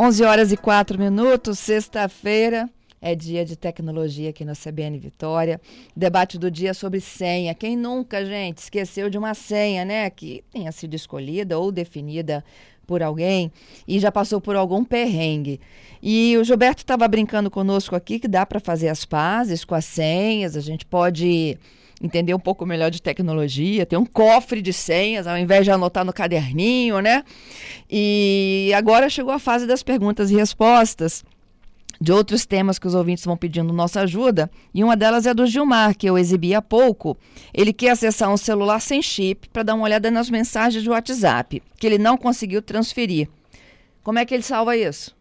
11 0.00 0.24
horas 0.24 0.50
e 0.52 0.56
4 0.56 0.98
minutos, 0.98 1.58
sexta-feira. 1.58 2.68
É 3.02 3.14
dia 3.14 3.46
de 3.46 3.56
tecnologia 3.56 4.28
aqui 4.28 4.44
na 4.44 4.52
CBN 4.52 4.98
Vitória. 4.98 5.58
Debate 5.96 6.38
do 6.38 6.50
dia 6.50 6.74
sobre 6.74 7.00
senha. 7.00 7.54
Quem 7.54 7.74
nunca, 7.74 8.22
gente, 8.26 8.58
esqueceu 8.58 9.08
de 9.08 9.16
uma 9.16 9.32
senha, 9.32 9.86
né? 9.86 10.10
Que 10.10 10.44
tenha 10.52 10.70
sido 10.70 10.94
escolhida 10.94 11.58
ou 11.58 11.72
definida 11.72 12.44
por 12.86 13.02
alguém 13.02 13.50
e 13.88 13.98
já 13.98 14.12
passou 14.12 14.38
por 14.38 14.54
algum 14.54 14.84
perrengue. 14.84 15.60
E 16.02 16.36
o 16.36 16.44
Gilberto 16.44 16.82
estava 16.82 17.08
brincando 17.08 17.50
conosco 17.50 17.96
aqui 17.96 18.18
que 18.18 18.28
dá 18.28 18.44
para 18.44 18.60
fazer 18.60 18.88
as 18.88 19.06
pazes 19.06 19.64
com 19.64 19.74
as 19.74 19.86
senhas, 19.86 20.54
a 20.54 20.60
gente 20.60 20.84
pode 20.84 21.56
entender 22.02 22.34
um 22.34 22.38
pouco 22.38 22.66
melhor 22.66 22.90
de 22.90 23.00
tecnologia, 23.00 23.86
ter 23.86 23.96
um 23.96 24.04
cofre 24.04 24.60
de 24.60 24.72
senhas, 24.72 25.26
ao 25.26 25.38
invés 25.38 25.64
de 25.64 25.70
anotar 25.70 26.04
no 26.04 26.12
caderninho, 26.12 27.00
né? 27.00 27.24
E 27.88 28.72
agora 28.74 29.08
chegou 29.08 29.32
a 29.32 29.38
fase 29.38 29.66
das 29.66 29.82
perguntas 29.82 30.30
e 30.30 30.36
respostas 30.36 31.24
de 32.00 32.12
outros 32.12 32.46
temas 32.46 32.78
que 32.78 32.86
os 32.86 32.94
ouvintes 32.94 33.24
vão 33.24 33.36
pedindo 33.36 33.72
nossa 33.72 34.00
ajuda, 34.00 34.50
e 34.72 34.82
uma 34.82 34.96
delas 34.96 35.26
é 35.26 35.34
do 35.34 35.46
Gilmar, 35.46 35.94
que 35.96 36.08
eu 36.08 36.16
exibi 36.16 36.54
há 36.54 36.62
pouco. 36.62 37.16
Ele 37.52 37.72
quer 37.72 37.90
acessar 37.90 38.32
um 38.32 38.36
celular 38.36 38.80
sem 38.80 39.02
chip 39.02 39.48
para 39.50 39.62
dar 39.62 39.74
uma 39.74 39.84
olhada 39.84 40.10
nas 40.10 40.30
mensagens 40.30 40.82
do 40.82 40.92
WhatsApp, 40.92 41.62
que 41.78 41.86
ele 41.86 41.98
não 41.98 42.16
conseguiu 42.16 42.62
transferir. 42.62 43.28
Como 44.02 44.18
é 44.18 44.24
que 44.24 44.32
ele 44.32 44.42
salva 44.42 44.76
isso? 44.76 45.14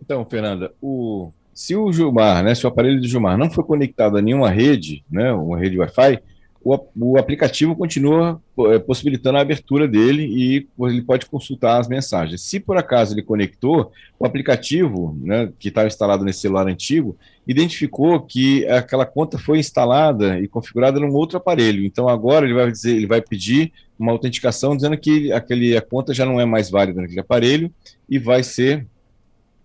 Então, 0.00 0.24
Fernanda, 0.24 0.72
o, 0.80 1.32
se 1.52 1.74
o 1.74 1.92
Gilmar, 1.92 2.42
né, 2.44 2.54
se 2.54 2.64
o 2.64 2.68
aparelho 2.68 3.00
do 3.00 3.08
Gilmar 3.08 3.36
não 3.36 3.50
for 3.50 3.64
conectado 3.64 4.16
a 4.16 4.22
nenhuma 4.22 4.48
rede, 4.48 5.04
né, 5.10 5.32
uma 5.32 5.58
rede 5.58 5.78
Wi-Fi, 5.78 6.20
o, 6.62 6.78
o 6.96 7.18
aplicativo 7.18 7.74
continua 7.74 8.40
é, 8.66 8.78
possibilitando 8.78 9.38
a 9.38 9.40
abertura 9.40 9.88
dele 9.88 10.24
e 10.24 10.68
ele 10.86 11.02
pode 11.02 11.26
consultar 11.26 11.80
as 11.80 11.88
mensagens. 11.88 12.42
Se 12.42 12.60
por 12.60 12.76
acaso 12.76 13.14
ele 13.14 13.22
conectou, 13.22 13.90
o 14.18 14.26
aplicativo, 14.26 15.16
né, 15.22 15.50
que 15.58 15.68
estava 15.68 15.86
instalado 15.86 16.24
nesse 16.24 16.40
celular 16.40 16.66
antigo, 16.66 17.16
identificou 17.46 18.20
que 18.20 18.66
aquela 18.68 19.06
conta 19.06 19.38
foi 19.38 19.58
instalada 19.58 20.38
e 20.38 20.46
configurada 20.46 21.00
num 21.00 21.14
outro 21.14 21.38
aparelho. 21.38 21.84
Então 21.84 22.08
agora 22.08 22.44
ele 22.44 22.54
vai 22.54 22.70
dizer, 22.70 22.94
ele 22.94 23.06
vai 23.06 23.22
pedir 23.22 23.72
uma 23.98 24.12
autenticação 24.12 24.76
dizendo 24.76 24.98
que 24.98 25.32
aquele, 25.32 25.76
a 25.76 25.82
conta 25.82 26.12
já 26.12 26.26
não 26.26 26.38
é 26.38 26.44
mais 26.44 26.70
válida 26.70 27.00
naquele 27.00 27.20
aparelho 27.20 27.72
e 28.08 28.18
vai 28.18 28.42
ser 28.42 28.86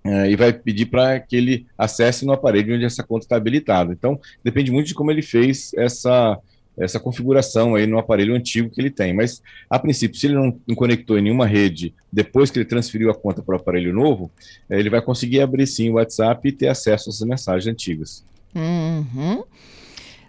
é, 0.06 0.30
e 0.30 0.36
vai 0.36 0.54
pedir 0.54 0.86
para 0.86 1.20
que 1.20 1.36
ele 1.36 1.66
acesse 1.76 2.26
no 2.26 2.32
aparelho 2.32 2.76
onde 2.76 2.86
essa 2.86 3.02
conta 3.02 3.26
está 3.26 3.36
habilitada. 3.36 3.92
Então, 3.92 4.20
depende 4.44 4.72
muito 4.72 4.86
de 4.88 4.94
como 4.94 5.10
ele 5.10 5.24
fez 5.24 5.74
essa, 5.74 6.40
essa 6.78 7.00
configuração 7.00 7.76
aí 7.76 7.88
no 7.88 7.98
aparelho 7.98 8.36
antigo 8.36 8.70
que 8.70 8.82
ele 8.82 8.90
tem. 8.90 9.14
Mas, 9.14 9.42
a 9.70 9.80
princípio, 9.80 10.20
se 10.20 10.28
ele 10.28 10.36
não, 10.36 10.60
não 10.68 10.76
conectou 10.76 11.18
em 11.18 11.22
nenhuma 11.22 11.46
rede 11.46 11.94
depois 12.12 12.52
que 12.52 12.60
ele 12.60 12.66
transferiu 12.66 13.10
a 13.10 13.16
conta 13.16 13.42
para 13.42 13.56
o 13.56 13.58
aparelho 13.58 13.94
novo, 13.94 14.32
é, 14.70 14.80
ele 14.80 14.90
vai 14.90 15.02
conseguir 15.02 15.42
abrir 15.42 15.68
sim 15.68 15.90
o 15.90 15.94
WhatsApp 15.94 16.48
e 16.48 16.52
ter 16.52 16.68
acesso 16.68 17.10
às 17.10 17.20
mensagens 17.22 17.68
antigas. 17.68 18.24
Uhum. 18.54 19.44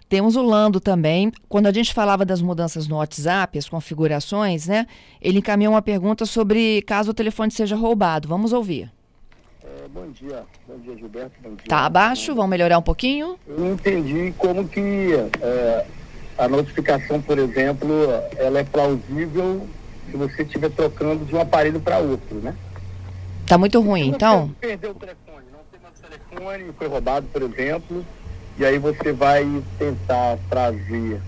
Temos 0.09 0.37
o 0.37 0.41
Lando 0.41 0.79
também. 0.79 1.31
Quando 1.49 1.67
a 1.67 1.71
gente 1.71 1.93
falava 1.93 2.23
das 2.23 2.41
mudanças 2.41 2.87
no 2.87 2.95
WhatsApp, 2.95 3.57
as 3.57 3.67
configurações, 3.67 4.67
né? 4.67 4.87
Ele 5.21 5.39
encaminhou 5.39 5.73
uma 5.73 5.81
pergunta 5.81 6.25
sobre 6.25 6.81
caso 6.83 7.11
o 7.11 7.13
telefone 7.13 7.51
seja 7.51 7.75
roubado. 7.75 8.27
Vamos 8.27 8.53
ouvir. 8.53 8.89
É, 9.61 9.87
bom 9.89 10.09
dia, 10.11 10.43
bom 10.65 10.79
dia 10.79 10.95
Gilberto. 10.95 11.31
Bom 11.43 11.49
dia. 11.49 11.65
Tá 11.67 11.85
abaixo, 11.85 12.33
vamos 12.33 12.49
melhorar 12.49 12.77
um 12.77 12.81
pouquinho? 12.81 13.37
Eu 13.45 13.59
não 13.59 13.73
entendi 13.73 14.33
como 14.37 14.65
que 14.65 14.79
é, 15.41 15.85
a 16.37 16.47
notificação, 16.47 17.21
por 17.21 17.37
exemplo, 17.39 17.89
ela 18.37 18.59
é 18.59 18.63
plausível 18.63 19.67
se 20.09 20.15
você 20.17 20.43
estiver 20.43 20.69
trocando 20.71 21.25
de 21.25 21.35
um 21.35 21.41
aparelho 21.41 21.79
para 21.79 21.97
outro, 21.99 22.37
né? 22.39 22.55
Tá 23.45 23.57
muito 23.57 23.79
ruim, 23.81 24.09
então? 24.09 24.51
Perdeu 24.59 24.91
o 24.91 24.95
telefone, 24.95 25.45
não 25.51 25.59
tem 25.71 25.79
mais 25.81 25.95
telefone, 25.95 26.71
foi 26.77 26.87
roubado, 26.87 27.25
por 27.31 27.41
exemplo, 27.41 28.05
e 28.57 28.65
aí 28.65 28.77
você 28.77 29.11
vai 29.13 29.45
tentar 29.79 30.37
trazer 30.49 31.21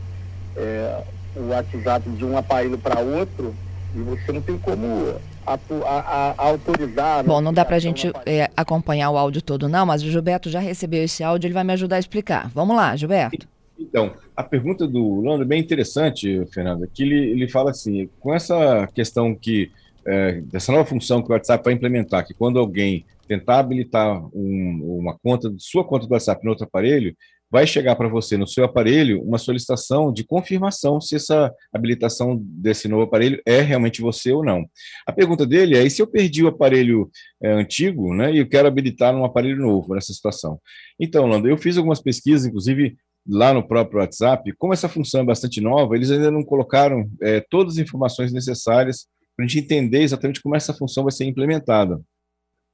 é, 0.58 1.02
o 1.36 1.50
WhatsApp 1.50 2.10
de 2.10 2.26
um 2.26 2.38
aparelho 2.38 2.78
para 2.78 3.00
outro 3.00 3.56
e 3.96 4.00
você 4.00 4.32
não 4.32 4.42
tem 4.42 4.58
como 4.58 5.16
atu- 5.46 5.84
a- 5.86 6.00
a- 6.00 6.36
a 6.38 6.44
autorizar. 6.48 7.20
a 7.20 7.24
Bom, 7.24 7.40
não 7.42 7.54
dá 7.54 7.64
pra 7.66 7.76
notificação 7.76 7.80
gente 7.80 8.14
no 8.14 8.20
aparelho. 8.20 8.42
é, 8.44 8.50
acompanhar 8.58 9.10
o 9.12 9.18
áudio 9.18 9.42
todo, 9.42 9.68
não, 9.70 9.86
mas 9.86 10.04
o 10.04 10.10
Gilberto 10.10 10.50
já 10.50 10.60
recebeu 10.60 11.04
esse 11.04 11.24
áudio, 11.24 11.48
ele 11.48 11.54
vai 11.54 11.64
me 11.64 11.74
ajudar 11.74 11.96
a 11.96 12.00
explicar. 12.00 12.50
Vamos 12.54 12.76
lá, 12.76 12.96
Gilberto. 12.96 13.48
Então, 13.90 14.14
a 14.36 14.44
pergunta 14.44 14.88
do 14.88 15.20
Lando 15.22 15.44
é 15.44 15.48
bem 15.48 15.60
interessante, 15.60 16.46
Fernanda, 16.54 16.88
que 16.94 17.02
ele, 17.02 17.32
ele 17.32 17.50
fala 17.50 17.72
assim, 17.72 18.08
com 18.20 18.34
essa 18.34 18.88
questão 18.94 19.34
que, 19.34 19.72
é, 20.06 20.42
dessa 20.42 20.72
nova 20.72 20.86
função 20.86 21.24
que 21.24 21.30
o 21.30 21.34
WhatsApp 21.34 21.64
vai 21.64 21.74
implementar, 21.74 22.26
que 22.26 22.36
quando 22.36 22.60
alguém 22.60 23.04
tentar 23.28 23.60
habilitar 23.60 24.24
um- 24.34 25.00
uma 25.00 25.18
conta, 25.18 25.52
sua 25.58 25.84
conta 25.84 26.06
do 26.06 26.14
WhatsApp 26.14 26.44
no 26.44 26.52
outro 26.52 26.66
aparelho, 26.66 27.16
vai 27.52 27.66
chegar 27.66 27.96
para 27.96 28.08
você 28.08 28.38
no 28.38 28.46
seu 28.46 28.64
aparelho 28.64 29.24
uma 29.24 29.40
solicitação 29.40 30.14
de 30.14 30.24
confirmação 30.24 31.02
se 31.02 31.16
essa 31.16 31.52
habilitação 31.74 32.40
desse 32.40 32.88
novo 32.88 33.04
aparelho 33.04 33.42
é 33.44 33.60
realmente 33.62 34.02
você 34.02 34.32
ou 34.32 34.44
não. 34.46 34.66
A 35.06 35.12
pergunta 35.12 35.48
dele 35.48 35.76
é, 35.76 35.84
e 35.84 35.90
se 35.90 36.00
eu 36.00 36.06
perdi 36.06 36.44
o 36.44 36.48
aparelho 36.48 37.10
é, 37.42 37.52
antigo, 37.52 38.14
né, 38.14 38.32
e 38.32 38.38
eu 38.38 38.48
quero 38.48 38.68
habilitar 38.68 39.16
um 39.16 39.26
aparelho 39.26 39.58
novo 39.58 39.96
nessa 39.96 40.14
situação? 40.14 40.60
Então, 41.00 41.26
Lando, 41.26 41.50
eu 41.50 41.58
fiz 41.58 41.76
algumas 41.76 42.00
pesquisas, 42.00 42.46
inclusive 42.46 42.96
lá 43.28 43.54
no 43.54 43.68
próprio 43.68 44.00
WhatsApp, 44.00 44.52
como 44.58 44.74
essa 44.74 44.90
função 44.90 45.22
é 45.22 45.26
bastante 45.26 45.62
nova, 45.62 45.96
eles 45.96 46.12
ainda 46.12 46.32
não 46.32 46.44
colocaram 46.44 47.10
é, 47.22 47.40
todas 47.50 47.74
as 47.74 47.80
informações 47.80 48.32
necessárias 48.32 49.08
para 49.36 49.46
a 49.46 49.48
gente 49.48 49.64
entender 49.64 50.02
exatamente 50.02 50.42
como 50.42 50.56
essa 50.56 50.74
função 50.74 51.04
vai 51.04 51.12
ser 51.12 51.26
implementada. 51.26 52.02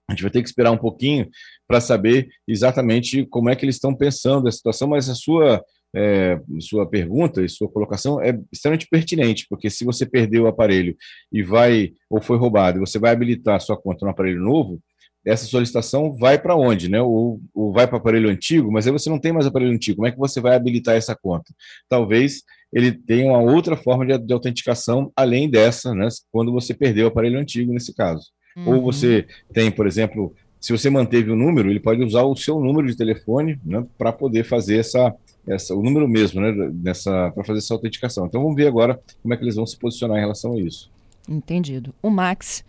A 0.08 0.14
gente 0.14 0.22
vai 0.22 0.32
ter 0.32 0.42
que 0.42 0.48
esperar 0.48 0.72
um 0.72 0.78
pouquinho 0.78 1.28
para 1.68 1.82
saber 1.82 2.28
exatamente 2.48 3.26
como 3.26 3.50
é 3.50 3.56
que 3.56 3.66
eles 3.66 3.76
estão 3.76 3.94
pensando 3.94 4.48
a 4.48 4.52
situação, 4.52 4.88
mas 4.88 5.10
a 5.10 5.16
sua, 5.16 5.64
é, 5.96 6.40
sua 6.60 6.88
pergunta 6.88 7.44
e 7.44 7.50
sua 7.50 7.70
colocação 7.70 8.22
é 8.22 8.40
extremamente 8.52 8.88
pertinente, 8.88 9.48
porque 9.50 9.70
se 9.70 9.84
você 9.84 10.06
perdeu 10.06 10.44
o 10.44 10.48
aparelho 10.48 10.96
e 11.32 11.42
vai, 11.42 11.92
ou 12.10 12.22
foi 12.22 12.38
roubado, 12.38 12.78
e 12.78 12.82
você 12.82 13.00
vai 13.00 13.12
habilitar 13.12 13.56
a 13.56 13.60
sua 13.60 13.78
conta 13.78 14.06
no 14.06 14.12
aparelho 14.12 14.42
novo, 14.42 14.80
essa 15.26 15.46
solicitação 15.46 16.14
vai 16.14 16.38
para 16.38 16.56
onde, 16.56 16.90
né? 16.90 17.02
Ou, 17.02 17.40
ou 17.54 17.72
vai 17.72 17.88
para 17.88 17.96
o 17.96 18.00
aparelho 18.00 18.30
antigo, 18.30 18.72
mas 18.72 18.86
aí 18.86 18.94
você 18.94 19.10
não 19.10 19.20
tem 19.20 19.34
mais 19.34 19.46
aparelho 19.46 19.74
antigo. 19.74 19.98
Como 19.98 20.08
é 20.08 20.12
que 20.12 20.18
você 20.18 20.40
vai 20.40 20.56
habilitar 20.56 20.96
essa 20.96 21.16
conta? 21.16 21.54
Talvez 21.90 22.44
ele 22.72 22.92
tenha 22.92 23.32
uma 23.32 23.40
outra 23.40 23.76
forma 23.76 24.06
de, 24.06 24.18
de 24.18 24.34
autenticação 24.34 25.12
além 25.16 25.50
dessa, 25.50 25.94
né? 25.94 26.08
Quando 26.32 26.52
você 26.52 26.74
perdeu 26.74 27.06
o 27.06 27.10
aparelho 27.10 27.40
antigo, 27.40 27.74
nesse 27.74 27.94
caso. 27.94 28.26
Ou 28.66 28.82
você 28.82 29.26
tem, 29.52 29.70
por 29.70 29.86
exemplo, 29.86 30.34
se 30.62 30.72
você 30.72 30.90
manteve 30.90 31.30
o 31.30 31.36
número, 31.36 31.70
ele 31.70 31.80
pode 31.80 32.02
usar 32.02 32.24
o 32.24 32.36
seu 32.36 32.60
número 32.60 32.88
de 32.88 32.96
telefone 32.96 33.60
né, 33.64 33.86
para 33.98 34.14
poder 34.14 34.46
fazer 34.46 34.78
essa, 34.78 35.14
essa, 35.48 35.76
o 35.76 35.84
número 35.84 36.08
mesmo, 36.08 36.42
né, 36.42 36.72
nessa, 36.74 37.32
para 37.32 37.44
fazer 37.44 37.60
essa 37.60 37.74
autenticação. 37.74 38.26
Então 38.26 38.42
vamos 38.42 38.56
ver 38.56 38.68
agora 38.68 39.00
como 39.22 39.34
é 39.34 39.38
que 39.38 39.44
eles 39.44 39.56
vão 39.56 39.66
se 39.66 39.78
posicionar 39.78 40.18
em 40.18 40.22
relação 40.22 40.54
a 40.54 40.60
isso. 40.60 40.90
Entendido. 41.28 41.94
O 42.02 42.10
Max, 42.10 42.64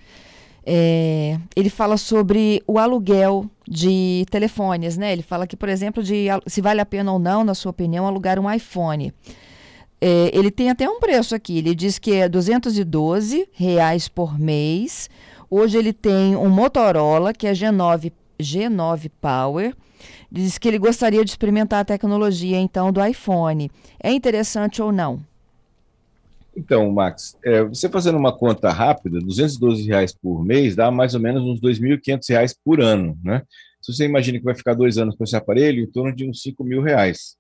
é, 0.69 1.39
ele 1.55 1.71
fala 1.71 1.97
sobre 1.97 2.61
o 2.67 2.77
aluguel 2.77 3.49
de 3.69 4.27
telefones, 4.29 4.97
né? 4.97 5.13
Ele 5.13 5.23
fala 5.23 5.47
que, 5.47 5.57
por 5.57 5.69
exemplo, 5.69 6.03
de 6.03 6.27
se 6.49 6.61
vale 6.61 6.81
a 6.81 6.87
pena 6.87 7.13
ou 7.13 7.21
não, 7.21 7.45
na 7.45 7.55
sua 7.55 7.71
opinião, 7.71 8.05
alugar 8.05 8.37
um 8.41 8.53
iPhone. 8.53 9.15
É, 10.01 10.31
ele 10.37 10.51
tem 10.51 10.69
até 10.69 10.89
um 10.91 10.99
preço 10.99 11.37
aqui. 11.37 11.59
Ele 11.59 11.73
diz 11.73 12.01
que 12.01 12.13
é 12.15 12.29
212 12.29 13.49
reais 13.53 14.09
por 14.09 14.37
mês. 14.37 15.09
Hoje 15.49 15.79
ele 15.79 15.93
tem 15.93 16.35
um 16.35 16.49
Motorola, 16.49 17.33
que 17.33 17.47
é 17.47 17.53
G9, 17.53 18.13
G9 18.41 19.09
Power. 19.21 19.73
Diz 20.31 20.59
que 20.59 20.67
ele 20.67 20.79
gostaria 20.79 21.25
de 21.25 21.31
experimentar 21.31 21.81
a 21.81 21.85
tecnologia, 21.85 22.59
então, 22.59 22.91
do 22.91 23.05
iPhone. 23.05 23.71
É 24.03 24.13
interessante 24.13 24.83
ou 24.83 24.91
não? 24.91 25.21
Então, 26.57 26.91
Max, 26.91 27.37
é, 27.45 27.63
você 27.63 27.87
fazendo 27.87 28.17
uma 28.17 28.37
conta 28.37 28.71
rápida, 28.71 29.21
212 29.21 29.87
reais 29.87 30.15
por 30.15 30.43
mês 30.43 30.75
dá 30.75 30.91
mais 30.91 31.15
ou 31.15 31.21
menos 31.21 31.45
uns 31.45 31.61
2.500 31.61 32.31
reais 32.31 32.55
por 32.65 32.81
ano, 32.81 33.19
né? 33.23 33.43
Se 33.83 33.93
você 33.93 34.07
imagina 34.07 34.39
que 34.39 34.45
vai 34.45 34.55
ficar 34.55 34.73
dois 34.73 34.97
anos 34.97 35.15
com 35.15 35.23
esse 35.23 35.37
aparelho, 35.37 35.83
em 35.83 35.91
torno 35.91 36.17
de 36.17 36.29
uns 36.29 36.41
5 36.41 36.65
mil 36.65 36.83
reais. 36.83 37.37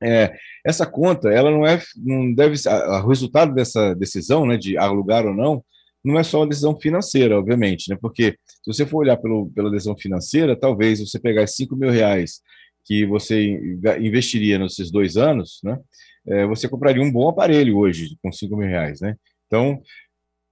É, 0.00 0.36
essa 0.64 0.86
conta, 0.86 1.30
ela 1.30 1.50
não 1.50 1.66
é, 1.66 1.82
não 1.96 2.32
deve, 2.32 2.56
o 2.68 3.08
resultado 3.08 3.54
dessa 3.54 3.94
decisão, 3.94 4.46
né, 4.46 4.56
de 4.56 4.76
alugar 4.76 5.26
ou 5.26 5.34
não, 5.34 5.64
não 6.04 6.18
é 6.18 6.22
só 6.22 6.40
uma 6.40 6.46
decisão 6.46 6.78
financeira, 6.78 7.36
obviamente, 7.36 7.90
né? 7.90 7.98
Porque 8.00 8.36
se 8.62 8.66
você 8.72 8.86
for 8.86 8.98
olhar 8.98 9.16
pelo, 9.16 9.50
pela 9.50 9.70
decisão 9.70 9.96
financeira, 9.96 10.54
talvez 10.54 11.00
você 11.00 11.18
pegar 11.18 11.46
5 11.46 11.74
mil 11.74 11.90
reais 11.90 12.40
que 12.84 13.04
você 13.06 13.78
investiria 14.00 14.58
nesses 14.58 14.90
dois 14.90 15.16
anos, 15.16 15.60
né? 15.64 15.78
É, 16.28 16.46
você 16.46 16.68
compraria 16.68 17.02
um 17.02 17.10
bom 17.10 17.28
aparelho 17.28 17.78
hoje 17.78 18.16
com 18.22 18.32
5 18.32 18.56
mil 18.56 18.68
reais, 18.68 19.00
né? 19.00 19.16
Então, 19.46 19.82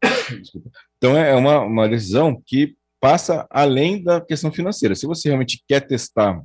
então 0.97 1.17
é 1.17 1.35
uma, 1.35 1.61
uma 1.61 1.89
decisão 1.89 2.41
que 2.45 2.75
passa 3.01 3.47
além 3.51 4.03
da 4.03 4.21
questão 4.21 4.51
financeira. 4.51 4.95
Se 4.95 5.07
você 5.07 5.29
realmente 5.29 5.63
quer 5.69 5.81
testar 5.81 6.43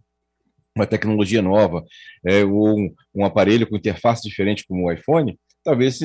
uma 0.76 0.86
tecnologia 0.86 1.42
nova, 1.42 1.84
é, 2.26 2.44
ou 2.44 2.78
um, 2.78 2.94
um, 3.16 3.26
aparelho 3.26 3.68
com 3.68 3.76
interface 3.76 4.28
diferente 4.28 4.66
como 4.68 4.86
o 4.86 4.92
iPhone, 4.92 5.38
talvez, 5.64 6.00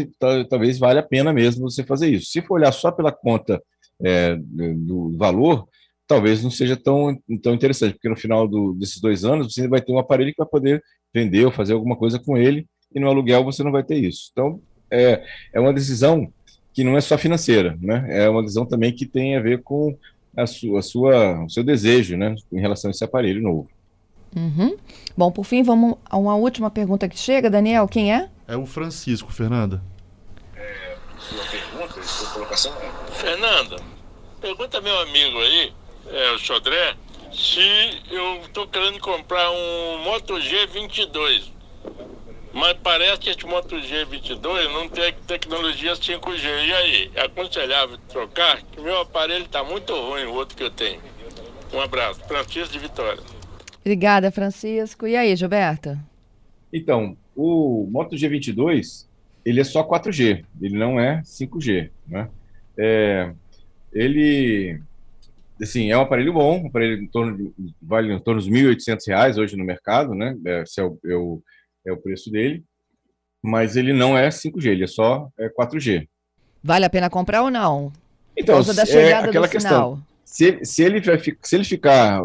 talvez 0.49 0.79
valha 0.79 1.01
a 1.01 1.07
pena 1.07 1.33
mesmo 1.33 1.69
você 1.71 1.85
fazer 1.85 2.09
isso. 2.09 2.31
Se 2.31 2.43
for 2.43 2.55
olhar 2.55 2.73
só 2.73 2.91
pela 2.91 3.13
conta 3.13 3.63
é, 4.03 4.37
do 4.37 5.17
valor, 5.17 5.69
talvez 6.07 6.43
não 6.43 6.51
seja 6.51 6.77
tão, 6.77 7.17
tão 7.43 7.55
interessante, 7.55 7.95
porque 7.95 8.09
no 8.09 8.17
final 8.17 8.47
do, 8.47 8.75
desses 8.75 9.01
dois 9.01 9.25
anos 9.25 9.53
você 9.53 9.69
vai 9.69 9.81
ter 9.81 9.93
um 9.93 9.99
aparelho 9.99 10.31
que 10.31 10.39
vai 10.39 10.49
poder 10.49 10.83
vender 11.15 11.45
ou 11.45 11.53
fazer 11.53 11.73
alguma 11.73 11.97
coisa 11.97 12.19
com 12.19 12.37
ele, 12.37 12.67
e 12.97 13.01
no 13.01 13.09
aluguel 13.09 13.45
você 13.45 13.63
não 13.63 13.71
vai 13.71 13.83
ter 13.83 13.97
isso. 13.97 14.31
Então, 14.33 14.59
é, 14.91 15.23
é 15.53 15.61
uma 15.61 15.73
decisão 15.73 16.33
que 16.73 16.83
não 16.83 16.97
é 16.97 17.01
só 17.03 17.19
financeira, 17.19 17.77
né? 17.81 18.07
É 18.09 18.29
uma 18.29 18.41
decisão 18.41 18.65
também 18.65 18.91
que 18.91 19.05
tem 19.05 19.37
a 19.37 19.41
ver 19.41 19.63
com 19.63 19.95
a 20.35 20.47
sua, 20.47 20.81
a 20.81 20.83
sua, 20.83 21.45
o 21.45 21.51
seu 21.51 21.63
desejo, 21.63 22.17
né, 22.17 22.35
em 22.53 22.61
relação 22.61 22.91
a 22.91 22.93
esse 22.93 23.05
aparelho 23.05 23.43
novo. 23.43 23.69
Uhum. 24.35 24.77
Bom, 25.17 25.31
por 25.31 25.45
fim, 25.45 25.63
vamos 25.63 25.97
a 26.05 26.17
uma 26.17 26.35
última 26.35 26.71
pergunta 26.71 27.09
que 27.09 27.19
chega, 27.19 27.49
Daniel. 27.49 27.89
Quem 27.89 28.15
é? 28.15 28.29
É 28.49 28.57
o 28.57 28.67
Francisco, 28.67 29.33
Fernanda. 29.33 29.83
É, 30.55 30.97
sua 31.19 31.45
pergunta, 31.47 32.03
sua 32.03 32.31
colocação 32.31 32.73
Fernanda, 33.13 33.77
pergunta 34.41 34.81
meu 34.81 34.99
amigo 35.01 35.39
aí, 35.39 35.73
é, 36.09 36.33
o 36.33 36.39
Sodré, 36.39 36.95
se 37.33 37.61
eu 38.11 38.43
estou 38.43 38.67
querendo 38.69 38.99
comprar 39.01 39.51
um 39.51 40.05
Moto 40.05 40.35
G22. 40.35 41.56
Mas 42.57 42.73
parece 42.83 43.21
que 43.21 43.29
esse 43.29 43.45
Moto 43.45 43.77
G22 43.77 44.73
não 44.73 44.89
tem 44.89 45.13
tecnologia 45.27 45.93
5G. 45.93 46.67
E 46.67 46.73
aí, 46.73 47.11
é 47.15 47.27
aconselhável 47.27 47.99
trocar? 48.09 48.63
Que 48.63 48.81
meu 48.81 48.99
aparelho 48.99 49.45
está 49.45 49.63
muito 49.63 49.93
ruim, 49.93 50.25
o 50.25 50.33
outro 50.33 50.57
que 50.57 50.63
eu 50.63 50.71
tenho. 50.71 50.99
Um 51.71 51.79
abraço. 51.83 52.19
Francisco 52.21 52.73
de 52.73 52.79
Vitória. 52.79 53.23
Obrigada, 53.81 54.31
Francisco. 54.31 55.07
E 55.07 55.15
aí, 55.15 55.37
Gilberto? 55.37 55.99
Então, 56.73 57.15
o 57.37 57.87
Moto 57.93 58.17
G22, 58.17 59.07
ele 59.45 59.61
é 59.61 59.65
só 59.65 59.87
4G, 59.87 60.43
ele 60.59 60.79
não 60.79 60.99
é 60.99 61.21
5G, 61.27 61.91
né? 62.09 62.31
É, 62.79 63.35
ele, 63.93 64.81
assim, 65.61 65.91
é 65.91 65.99
um 65.99 66.01
aparelho 66.01 66.33
bom, 66.33 66.63
um 66.63 66.69
aparelho 66.69 67.03
em 67.03 67.07
torno 67.07 67.37
de, 67.37 67.75
vale 67.83 68.11
em 68.11 68.19
torno 68.19 68.41
dos 68.41 68.49
R$ 68.49 68.75
1.800 68.75 69.37
hoje 69.37 69.57
no 69.59 69.65
mercado, 69.65 70.15
né? 70.15 70.35
É 70.47 70.83
o, 70.83 70.99
é 71.05 71.15
o 71.15 71.43
é 71.87 71.93
o 71.93 71.97
preço 71.97 72.31
dele, 72.31 72.65
mas 73.43 73.77
ele 73.77 73.93
não 73.93 74.17
é 74.17 74.29
5G, 74.29 74.67
ele 74.67 74.85
é 74.85 74.89
só 74.89 75.29
é 75.39 75.49
4G. 75.49 76.07
Vale 76.63 76.85
a 76.85 76.91
pena 76.91 77.09
comprar 77.09 77.43
ou 77.43 77.51
não? 77.51 77.93
Então, 78.37 78.63
da 78.63 78.83
é 78.83 78.87
chegada 78.87 79.27
é 79.27 79.31
aquela 79.31 79.49
questão. 79.49 80.03
Se, 80.25 80.65
se, 80.65 80.83
ele 80.83 81.01
vai, 81.01 81.19
se 81.19 81.55
ele 81.55 81.65
ficar, 81.65 82.23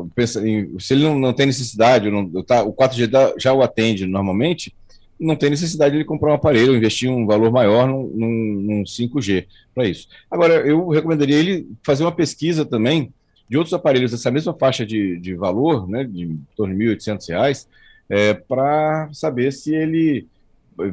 se 0.80 0.94
ele 0.94 1.04
não, 1.04 1.18
não 1.18 1.34
tem 1.34 1.46
necessidade, 1.46 2.10
não, 2.10 2.28
tá, 2.44 2.64
o 2.64 2.74
4G 2.74 3.36
já 3.38 3.54
o 3.54 3.62
atende 3.62 4.08
normalmente, 4.08 4.76
não 5.20 5.36
tem 5.36 5.52
necessidade 5.52 5.92
de 5.92 5.98
ele 5.98 6.06
comprar 6.06 6.32
um 6.32 6.36
aparelho, 6.36 6.76
investir 6.76 7.10
um 7.10 7.28
valor 7.28 7.52
maior 7.52 7.88
num, 7.88 8.08
num, 8.08 8.62
num 8.62 8.84
5G 8.84 9.46
para 9.74 9.86
isso. 9.86 10.08
Agora, 10.30 10.56
eu 10.68 10.90
recomendaria 10.90 11.38
ele 11.38 11.68
fazer 11.84 12.04
uma 12.04 12.12
pesquisa 12.12 12.66
também 12.66 13.14
de 13.48 13.58
outros 13.58 13.74
aparelhos 13.74 14.12
dessa 14.12 14.32
mesma 14.32 14.54
faixa 14.54 14.86
de, 14.86 15.20
de 15.20 15.36
valor, 15.36 15.88
né, 15.88 16.04
de 16.04 16.24
em 16.24 16.48
torno 16.56 16.76
de 16.76 16.88
R$ 16.88 16.96
1.800, 16.96 17.68
é, 18.12 18.34
para 18.34 19.10
saber 19.14 19.54
se 19.54 19.74
ele 19.74 20.28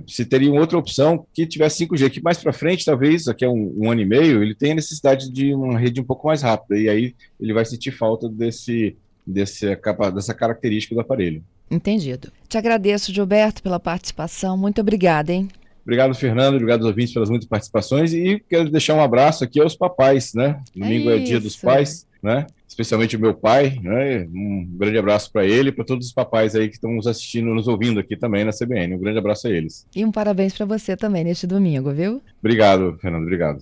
se 0.07 0.25
teria 0.25 0.53
outra 0.53 0.79
opção 0.79 1.27
que 1.35 1.47
tivesse 1.47 1.85
5G, 1.85 2.11
que 2.11 2.23
mais 2.23 2.39
para 2.39 2.53
frente, 2.53 2.85
talvez, 2.85 3.25
daqui 3.25 3.45
a 3.45 3.51
um, 3.51 3.75
um, 3.77 3.91
ano 3.91 4.01
e 4.01 4.05
meio, 4.05 4.41
ele 4.43 4.55
tenha 4.55 4.75
necessidade 4.75 5.31
de 5.31 5.53
uma 5.53 5.79
rede 5.79 6.01
um 6.01 6.05
pouco 6.05 6.29
mais 6.29 6.43
rápida, 6.43 6.79
e 6.79 6.89
aí 6.89 7.15
ele 7.41 7.53
vai 7.53 7.65
sentir 7.65 7.91
falta 7.91 8.29
desse, 8.29 8.97
desse, 9.27 9.67
dessa 10.15 10.33
característica 10.33 10.95
do 10.95 11.01
aparelho. 11.01 11.43
Entendido. 11.69 12.31
Te 12.49 12.57
agradeço, 12.57 13.13
Gilberto, 13.13 13.63
pela 13.63 13.81
participação. 13.81 14.57
Muito 14.57 14.81
obrigada, 14.81 15.33
hein? 15.33 15.49
Obrigado, 15.83 16.15
Fernando. 16.15 16.55
Obrigado 16.55 16.81
aos 16.81 16.89
ouvintes 16.89 17.13
pelas 17.13 17.31
muitas 17.31 17.49
participações. 17.49 18.13
E 18.13 18.43
quero 18.49 18.71
deixar 18.71 18.95
um 18.95 19.03
abraço 19.03 19.43
aqui 19.43 19.61
aos 19.61 19.75
papais, 19.75 20.35
né? 20.35 20.61
Domingo 20.75 21.11
é, 21.11 21.15
é 21.15 21.17
o 21.17 21.25
dia 21.25 21.41
dos 21.41 21.57
pais, 21.57 22.07
né? 22.23 22.47
Especialmente 22.69 23.17
o 23.17 23.21
meu 23.21 23.35
pai, 23.35 23.79
né? 23.83 24.29
Um 24.33 24.69
grande 24.77 24.99
abraço 24.99 25.33
para 25.33 25.47
ele 25.47 25.71
e 25.71 25.73
para 25.73 25.85
todos 25.85 26.07
os 26.07 26.13
papais 26.13 26.55
aí 26.55 26.69
que 26.69 26.75
estão 26.75 26.93
nos 26.93 27.07
assistindo, 27.07 27.55
nos 27.55 27.67
ouvindo 27.67 27.99
aqui 27.99 28.17
também 28.17 28.45
na 28.45 28.53
CBN. 28.53 28.95
Um 28.95 29.01
grande 29.01 29.19
abraço 29.19 29.49
a 29.49 29.51
eles. 29.51 29.87
E 29.97 30.05
um 30.05 30.13
parabéns 30.13 30.55
para 30.55 30.67
você 30.67 30.97
também 30.97 31.25
neste 31.25 31.47
domingo, 31.47 31.93
viu? 31.93 32.23
Obrigado, 32.41 32.99
Fernando. 33.01 33.23
Obrigado. 33.23 33.57